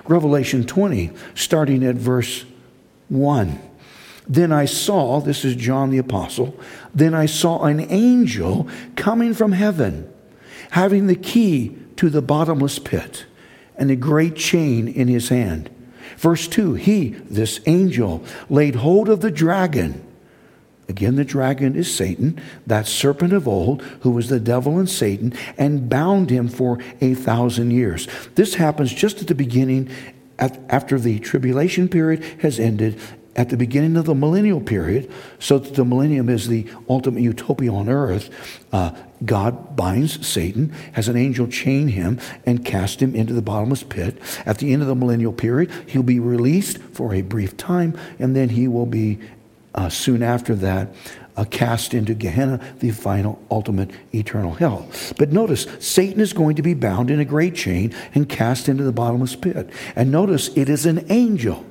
[0.06, 2.44] Revelation 20, starting at verse
[3.08, 3.58] 1.
[4.28, 6.58] Then I saw, this is John the Apostle,
[6.94, 10.08] then I saw an angel coming from heaven,
[10.70, 13.24] having the key to the bottomless pit
[13.76, 15.68] and a great chain in his hand.
[16.16, 20.04] Verse 2 He, this angel, laid hold of the dragon.
[20.90, 25.32] Again, the dragon is Satan, that serpent of old, who was the devil and Satan,
[25.56, 28.08] and bound him for a thousand years.
[28.34, 29.88] This happens just at the beginning,
[30.36, 32.98] at, after the tribulation period has ended,
[33.36, 37.72] at the beginning of the millennial period, so that the millennium is the ultimate utopia
[37.72, 38.28] on earth,
[38.72, 38.90] uh,
[39.24, 44.18] God binds Satan, has an angel chain him, and cast him into the bottomless pit.
[44.44, 48.34] At the end of the millennial period, he'll be released for a brief time, and
[48.34, 49.20] then he will be
[49.74, 50.94] uh, soon after that
[51.36, 54.88] uh, cast into Gehenna, the final, ultimate, eternal hell.
[55.16, 58.84] But notice, Satan is going to be bound in a great chain and cast into
[58.84, 59.70] the bottomless pit.
[59.96, 61.64] And notice, it is an angel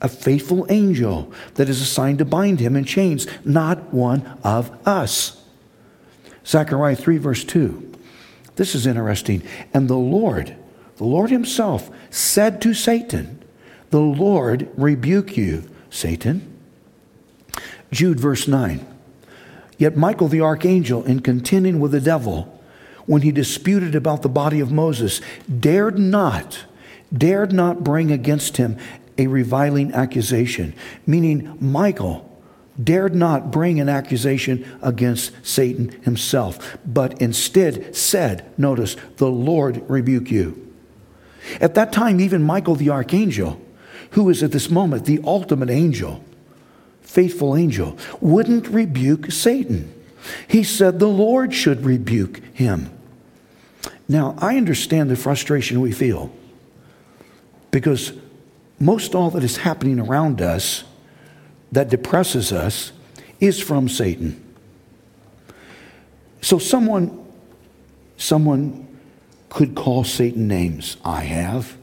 [0.00, 5.42] a faithful angel that is assigned to bind him in chains, not one of us.
[6.46, 7.92] Zechariah 3, verse 2.
[8.56, 9.42] This is interesting.
[9.72, 10.56] And the Lord,
[10.96, 13.42] the Lord Himself, said to Satan,
[13.90, 16.55] The Lord rebuke you, Satan.
[17.90, 18.86] Jude, verse 9.
[19.78, 22.52] Yet Michael the archangel, in contending with the devil,
[23.06, 25.20] when he disputed about the body of Moses,
[25.60, 26.64] dared not,
[27.12, 28.76] dared not bring against him
[29.18, 30.74] a reviling accusation,
[31.06, 32.22] meaning Michael
[32.82, 40.30] dared not bring an accusation against Satan himself, but instead said, Notice, the Lord rebuke
[40.30, 40.62] you.
[41.60, 43.60] At that time, even Michael the archangel,
[44.10, 46.22] who is at this moment the ultimate angel,
[47.16, 49.90] faithful angel, wouldn't rebuke Satan.
[50.48, 52.90] He said the Lord should rebuke him.
[54.06, 56.30] Now, I understand the frustration we feel
[57.70, 58.12] because
[58.78, 60.84] most all that is happening around us
[61.72, 62.92] that depresses us
[63.40, 64.44] is from Satan.
[66.42, 67.24] So someone
[68.18, 68.86] someone
[69.48, 70.98] could call Satan names.
[71.02, 71.78] I have.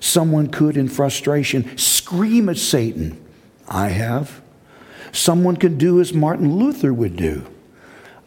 [0.00, 3.24] Someone could in frustration scream at Satan.
[3.68, 4.40] I have.
[5.12, 7.46] Someone could do as Martin Luther would do.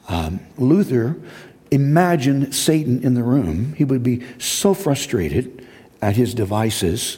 [0.10, 1.18] Um, Luther
[1.70, 3.74] imagined Satan in the room.
[3.74, 5.66] He would be so frustrated
[6.02, 7.18] at his devices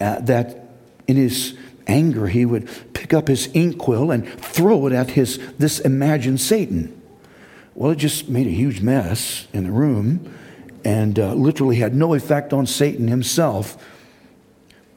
[0.00, 0.70] uh, that
[1.06, 1.56] in his
[1.86, 7.00] anger he would pick up his inkwell and throw it at his this imagined Satan.
[7.74, 10.34] Well, it just made a huge mess in the room
[10.84, 13.76] and uh, literally had no effect on Satan himself.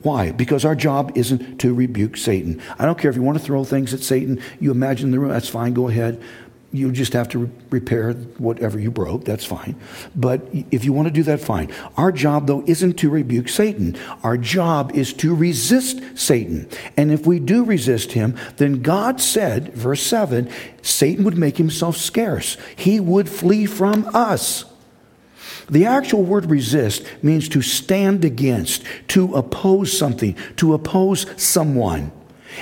[0.06, 0.32] Why?
[0.32, 2.62] Because our job isn't to rebuke Satan.
[2.78, 5.32] I don't care if you want to throw things at Satan, you imagine the room,
[5.32, 6.24] that's fine, go ahead
[6.76, 9.24] you just have to repair whatever you broke.
[9.24, 9.76] That's fine.
[10.16, 10.42] But
[10.72, 11.72] if you want to do that, fine.
[11.96, 13.98] Our job, though, isn't to rebuke Satan.
[14.24, 16.68] Our job is to resist Satan.
[16.98, 20.50] And if we do resist him, then God said, verse 7,
[20.82, 22.58] Satan would make himself scarce.
[22.76, 24.66] He would flee from us.
[25.70, 32.12] The actual word resist means to stand against, to oppose something, to oppose someone.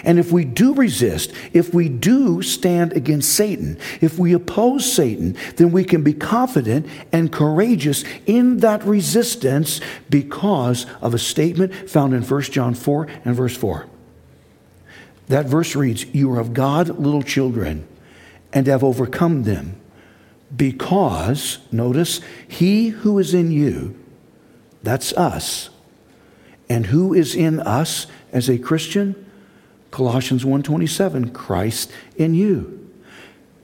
[0.03, 5.35] And if we do resist, if we do stand against Satan, if we oppose Satan,
[5.57, 12.13] then we can be confident and courageous in that resistance because of a statement found
[12.13, 13.85] in 1 John 4 and verse 4.
[15.27, 17.87] That verse reads, You are of God, little children,
[18.51, 19.79] and have overcome them,
[20.55, 23.99] because, notice, he who is in you,
[24.81, 25.69] that's us,
[26.69, 29.15] and who is in us as a Christian?
[29.91, 32.79] Colossians 1:27, Christ in you.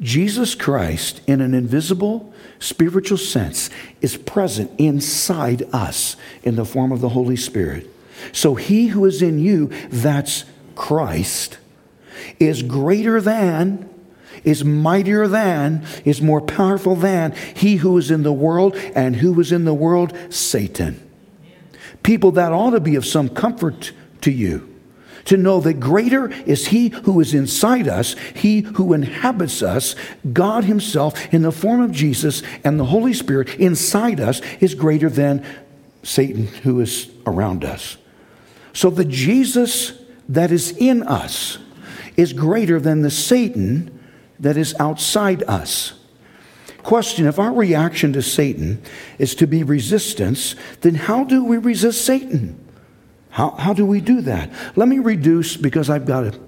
[0.01, 3.69] Jesus Christ in an invisible spiritual sense
[4.01, 7.89] is present inside us in the form of the Holy Spirit.
[8.31, 11.57] So he who is in you, that's Christ,
[12.39, 13.89] is greater than
[14.43, 19.39] is mightier than, is more powerful than he who is in the world and who
[19.39, 21.05] is in the world, Satan.
[22.03, 24.69] People, that ought to be of some comfort to you
[25.25, 29.95] to know that greater is He who is inside us, He who inhabits us,
[30.33, 35.09] God Himself in the form of Jesus and the Holy Spirit inside us is greater
[35.09, 35.45] than
[36.01, 37.97] Satan who is around us.
[38.73, 39.93] So the Jesus
[40.27, 41.57] that is in us
[42.15, 43.99] is greater than the Satan
[44.39, 45.93] that is outside us.
[46.83, 48.81] Question If our reaction to Satan
[49.17, 52.57] is to be resistance, then how do we resist Satan?
[53.29, 54.49] How, how do we do that?
[54.75, 56.39] Let me reduce, because I've got a,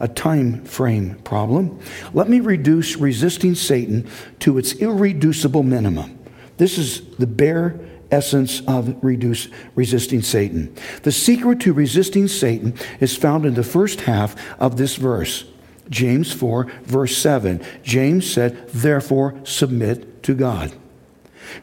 [0.00, 1.80] a time frame problem,
[2.12, 4.08] let me reduce resisting Satan
[4.40, 6.18] to its irreducible minimum.
[6.58, 7.80] This is the bare
[8.10, 10.74] essence of reduce, resisting Satan.
[11.02, 15.44] The secret to resisting Satan is found in the first half of this verse.
[15.90, 17.64] James 4, verse 7.
[17.82, 20.72] James said, Therefore, submit to God.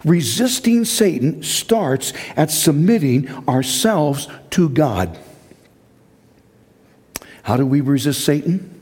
[0.03, 5.17] Resisting Satan starts at submitting ourselves to God.
[7.43, 8.81] How do we resist Satan?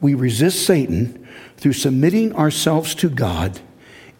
[0.00, 1.28] We resist Satan
[1.58, 3.60] through submitting ourselves to God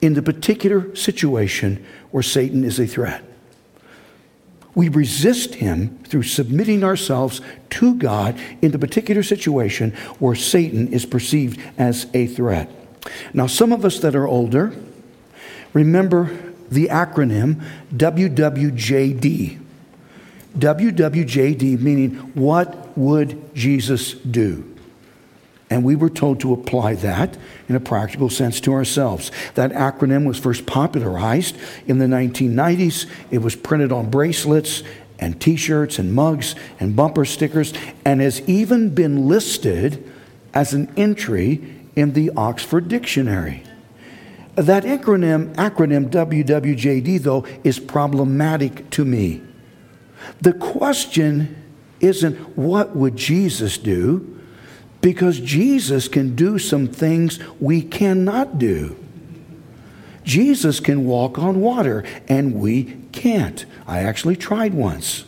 [0.03, 3.25] in the particular situation where Satan is a threat.
[4.75, 7.41] We resist him through submitting ourselves
[7.71, 12.71] to God in the particular situation where Satan is perceived as a threat.
[13.33, 14.73] Now, some of us that are older
[15.73, 16.31] remember
[16.71, 17.63] the acronym
[17.95, 19.59] WWJD.
[20.59, 24.70] WWJD meaning, What would Jesus do?
[25.71, 29.31] And we were told to apply that in a practical sense to ourselves.
[29.55, 31.57] That acronym was first popularized
[31.87, 33.09] in the 1990s.
[33.31, 34.83] It was printed on bracelets
[35.21, 37.73] and t shirts and mugs and bumper stickers
[38.05, 40.11] and has even been listed
[40.53, 41.63] as an entry
[41.95, 43.63] in the Oxford Dictionary.
[44.57, 49.43] That acronym, acronym WWJD, though, is problematic to me.
[50.41, 51.57] The question
[52.01, 54.40] isn't what would Jesus do?
[55.01, 58.97] Because Jesus can do some things we cannot do.
[60.25, 63.65] Jesus can walk on water, and we can't.
[63.87, 65.25] I actually tried once.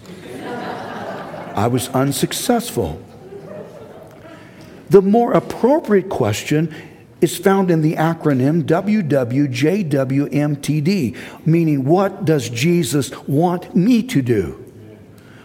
[1.54, 3.00] I was unsuccessful.
[4.90, 6.74] The more appropriate question
[7.22, 9.86] is found in the acronym WWJWMTD,
[11.46, 14.61] meaning what does Jesus want me to do?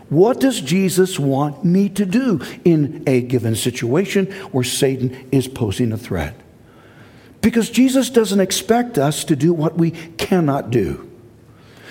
[0.10, 5.92] What does Jesus want me to do in a given situation where Satan is posing
[5.92, 6.36] a threat?
[7.42, 11.10] Because Jesus doesn't expect us to do what we cannot do.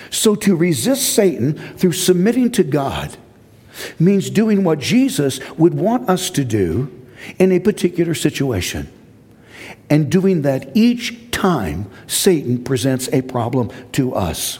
[0.09, 3.15] So to resist Satan through submitting to God
[3.99, 6.91] means doing what Jesus would want us to do
[7.37, 8.91] in a particular situation.
[9.89, 14.59] And doing that each time Satan presents a problem to us.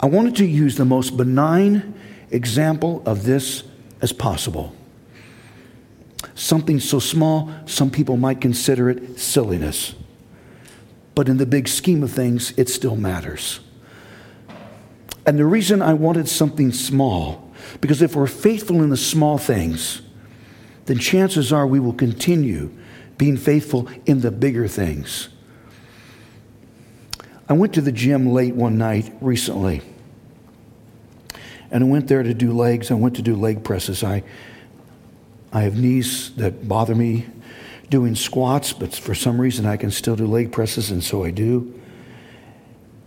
[0.00, 1.94] I wanted to use the most benign
[2.30, 3.64] example of this
[4.00, 4.74] as possible.
[6.34, 9.94] Something so small, some people might consider it silliness.
[11.14, 13.60] But in the big scheme of things, it still matters.
[15.26, 20.00] And the reason I wanted something small, because if we're faithful in the small things,
[20.86, 22.70] then chances are we will continue
[23.18, 25.28] being faithful in the bigger things.
[27.48, 29.80] I went to the gym late one night recently.
[31.70, 32.90] And I went there to do legs.
[32.90, 34.04] I went to do leg presses.
[34.04, 34.22] I,
[35.52, 37.26] I have knees that bother me
[37.88, 41.30] doing squats, but for some reason I can still do leg presses, and so I
[41.30, 41.74] do.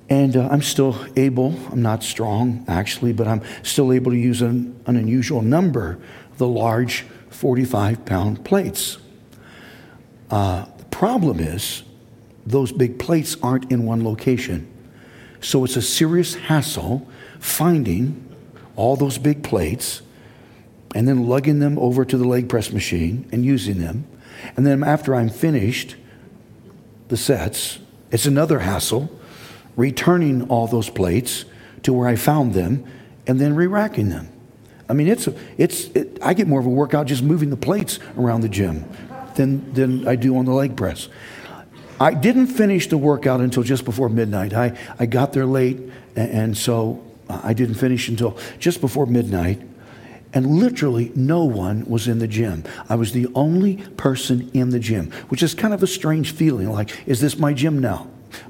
[0.10, 4.42] And uh, I'm still able, I'm not strong actually, but I'm still able to use
[4.42, 6.00] an, an unusual number
[6.32, 8.98] of the large 45 pound plates.
[10.30, 11.84] Uh, the problem is,
[12.46, 14.68] those big plates aren't in one location.
[15.42, 17.08] So it's a serious hassle
[17.40, 18.28] finding
[18.76, 20.02] all those big plates
[20.94, 24.06] and then lugging them over to the leg press machine and using them.
[24.56, 25.96] And then after I'm finished
[27.08, 27.80] the sets,
[28.12, 29.10] it's another hassle
[29.76, 31.46] returning all those plates
[31.84, 32.86] to where I found them
[33.26, 34.30] and then re racking them.
[34.90, 35.28] I mean, it's,
[35.58, 38.86] it's, it, I get more of a workout just moving the plates around the gym
[39.36, 41.08] than, than I do on the leg press.
[42.02, 44.56] I didn't finish the workout until just before midnight.
[44.56, 45.78] I, I got there late,
[46.16, 49.62] and, and so uh, I didn't finish until just before midnight.
[50.34, 52.64] And literally, no one was in the gym.
[52.90, 56.72] I was the only person in the gym, which is kind of a strange feeling
[56.72, 58.08] like, is this my gym now?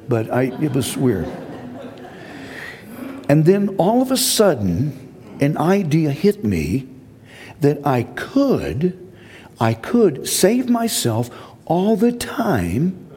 [0.08, 1.28] But I, it was weird.
[3.28, 6.88] And then all of a sudden, an idea hit me
[7.60, 9.14] that I could,
[9.60, 11.30] I could save myself
[11.66, 13.11] all the time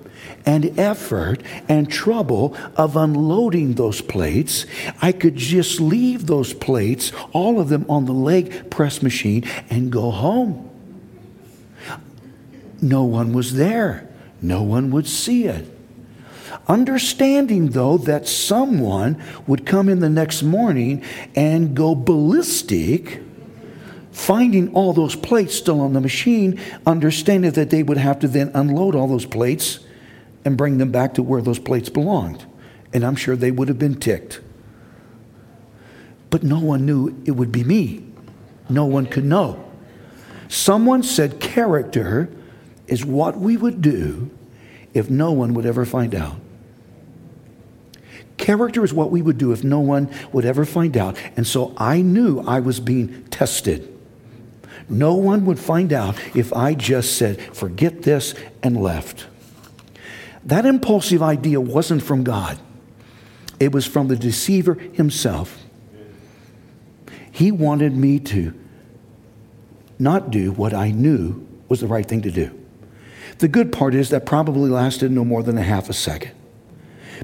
[0.46, 4.66] and effort and trouble of unloading those plates,
[5.00, 9.90] I could just leave those plates, all of them on the leg press machine, and
[9.90, 10.70] go home.
[12.80, 14.08] No one was there,
[14.42, 15.70] no one would see it.
[16.68, 21.02] Understanding, though, that someone would come in the next morning
[21.34, 23.20] and go ballistic
[24.12, 28.50] finding all those plates still on the machine, understanding that they would have to then
[28.54, 29.80] unload all those plates
[30.44, 32.44] and bring them back to where those plates belonged.
[32.92, 34.40] And I'm sure they would have been ticked.
[36.30, 38.04] But no one knew it would be me.
[38.68, 39.64] No one could know.
[40.48, 42.30] Someone said character
[42.86, 44.30] is what we would do
[44.92, 46.36] if no one would ever find out.
[48.36, 51.16] Character is what we would do if no one would ever find out.
[51.36, 53.90] And so I knew I was being tested.
[54.88, 59.26] No one would find out if I just said, forget this, and left.
[60.46, 62.58] That impulsive idea wasn't from God,
[63.58, 65.60] it was from the deceiver himself.
[67.30, 68.54] He wanted me to
[69.98, 72.56] not do what I knew was the right thing to do.
[73.38, 76.32] The good part is that probably lasted no more than a half a second.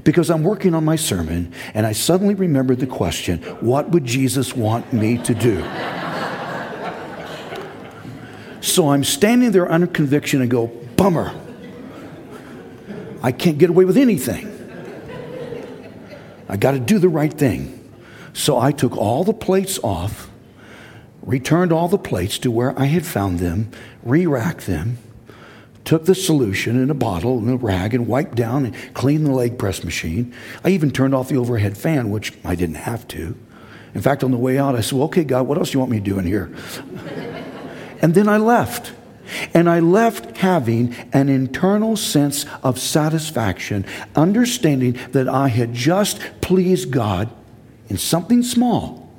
[0.03, 4.55] Because I'm working on my sermon and I suddenly remembered the question what would Jesus
[4.55, 5.61] want me to do?
[8.61, 11.33] so I'm standing there under conviction and go, bummer.
[13.21, 14.57] I can't get away with anything.
[16.49, 17.77] I got to do the right thing.
[18.33, 20.29] So I took all the plates off,
[21.21, 23.71] returned all the plates to where I had found them,
[24.03, 24.97] re racked them,
[25.85, 29.31] took the solution in a bottle and a rag and wiped down and cleaned the
[29.31, 30.33] leg press machine.
[30.63, 33.35] I even turned off the overhead fan, which I didn't have to.
[33.93, 35.79] In fact, on the way out, I said, well, Okay, God, what else do you
[35.79, 36.53] want me to do in here?
[38.01, 38.93] and then I left.
[39.53, 46.91] And I left having an internal sense of satisfaction, understanding that I had just pleased
[46.91, 47.29] God
[47.89, 49.09] in something small,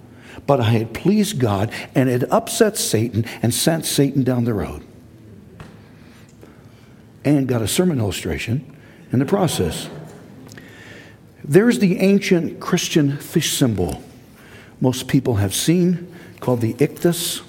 [0.47, 4.85] but I had pleased God and it upset Satan and sent Satan down the road.
[7.25, 8.77] And got a sermon illustration
[9.13, 9.89] in the process.
[11.45, 14.03] There's the ancient Christian fish symbol
[14.83, 17.41] most people have seen called the ichthus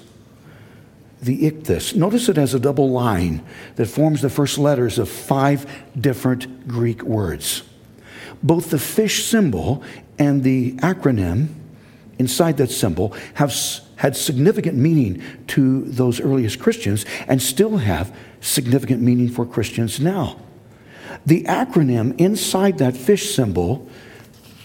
[1.24, 1.94] the ichthus.
[1.94, 3.44] Notice it has a double line
[3.76, 5.66] that forms the first letters of five
[5.98, 7.62] different Greek words.
[8.42, 9.82] Both the fish symbol
[10.18, 11.48] and the acronym
[12.18, 13.54] inside that symbol have
[13.96, 20.38] had significant meaning to those earliest Christians and still have significant meaning for Christians now.
[21.26, 23.88] The acronym inside that fish symbol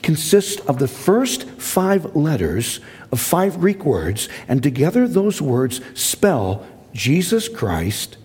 [0.01, 2.79] consists of the first five letters
[3.11, 8.17] of five Greek words, and together those words spell Jesus Christ,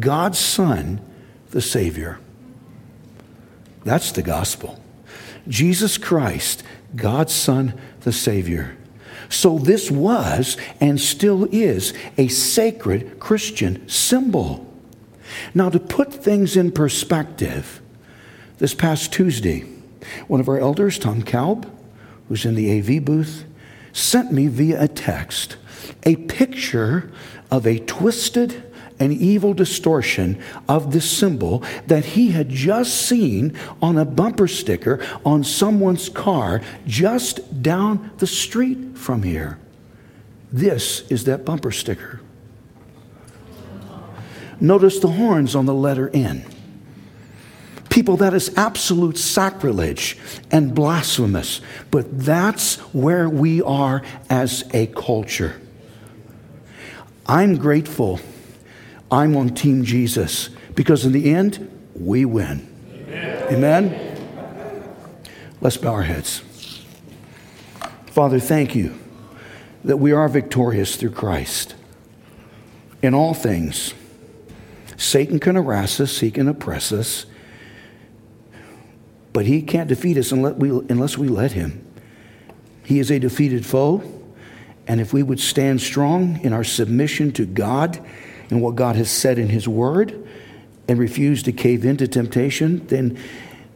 [0.00, 1.00] God's Son,
[1.50, 2.18] the Savior.
[3.84, 4.80] That's the gospel.
[5.48, 6.62] Jesus Christ,
[6.94, 8.76] God's Son, the Savior.
[9.28, 14.68] So this was and still is a sacred Christian symbol.
[15.54, 17.80] Now, to put things in perspective,
[18.58, 19.64] this past Tuesday,
[20.28, 21.70] one of our elders, Tom Kalb,
[22.28, 23.44] who's in the AV booth,
[23.92, 25.56] sent me via a text
[26.04, 27.10] a picture
[27.50, 33.98] of a twisted and evil distortion of this symbol that he had just seen on
[33.98, 39.58] a bumper sticker on someone's car just down the street from here.
[40.52, 42.20] This is that bumper sticker.
[44.60, 46.44] Notice the horns on the letter N.
[47.92, 50.16] People, that is absolute sacrilege
[50.50, 51.60] and blasphemous.
[51.90, 55.60] But that's where we are as a culture.
[57.26, 58.18] I'm grateful
[59.10, 62.66] I'm on Team Jesus because in the end, we win.
[63.10, 63.52] Amen.
[63.52, 64.96] Amen?
[65.60, 66.42] Let's bow our heads.
[68.06, 68.98] Father, thank you
[69.84, 71.74] that we are victorious through Christ
[73.02, 73.92] in all things.
[74.96, 77.26] Satan can harass us, he can oppress us,
[79.32, 81.86] but he can't defeat us unless we, unless we let him.
[82.84, 84.02] He is a defeated foe.
[84.86, 88.04] And if we would stand strong in our submission to God
[88.50, 90.28] and what God has said in his word
[90.88, 93.16] and refuse to cave into temptation, then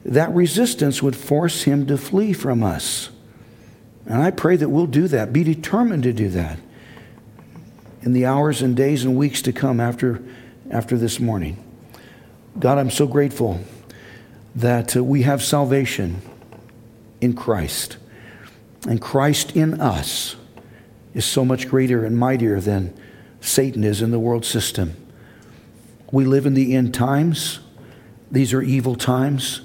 [0.05, 3.11] that resistance would force him to flee from us.
[4.05, 6.59] And I pray that we'll do that, be determined to do that
[8.03, 10.23] in the hours and days and weeks to come after,
[10.71, 11.63] after this morning.
[12.59, 13.61] God, I'm so grateful
[14.57, 16.23] that uh, we have salvation
[17.21, 17.99] in Christ.
[18.89, 20.37] And Christ in us
[21.15, 22.99] is so much greater and mightier than
[23.41, 24.97] Satan is in the world system.
[26.11, 27.61] We live in the end times.
[28.33, 29.61] These are evil times.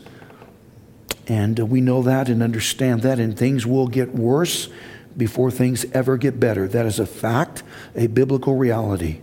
[1.27, 4.67] And uh, we know that and understand that, and things will get worse
[5.15, 6.67] before things ever get better.
[6.67, 7.63] That is a fact,
[7.95, 9.21] a biblical reality.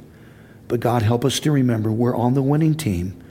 [0.69, 3.23] But God, help us to remember we're on the winning team.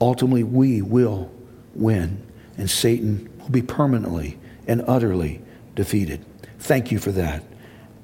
[0.00, 1.32] Ultimately, we will
[1.76, 2.22] win,
[2.56, 5.40] and Satan will be permanently and utterly
[5.74, 6.24] defeated.
[6.58, 7.44] Thank you for that.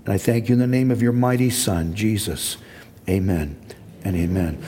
[0.05, 2.57] And I thank you in the name of your mighty Son, Jesus.
[3.09, 3.59] Amen
[4.05, 4.59] and amen.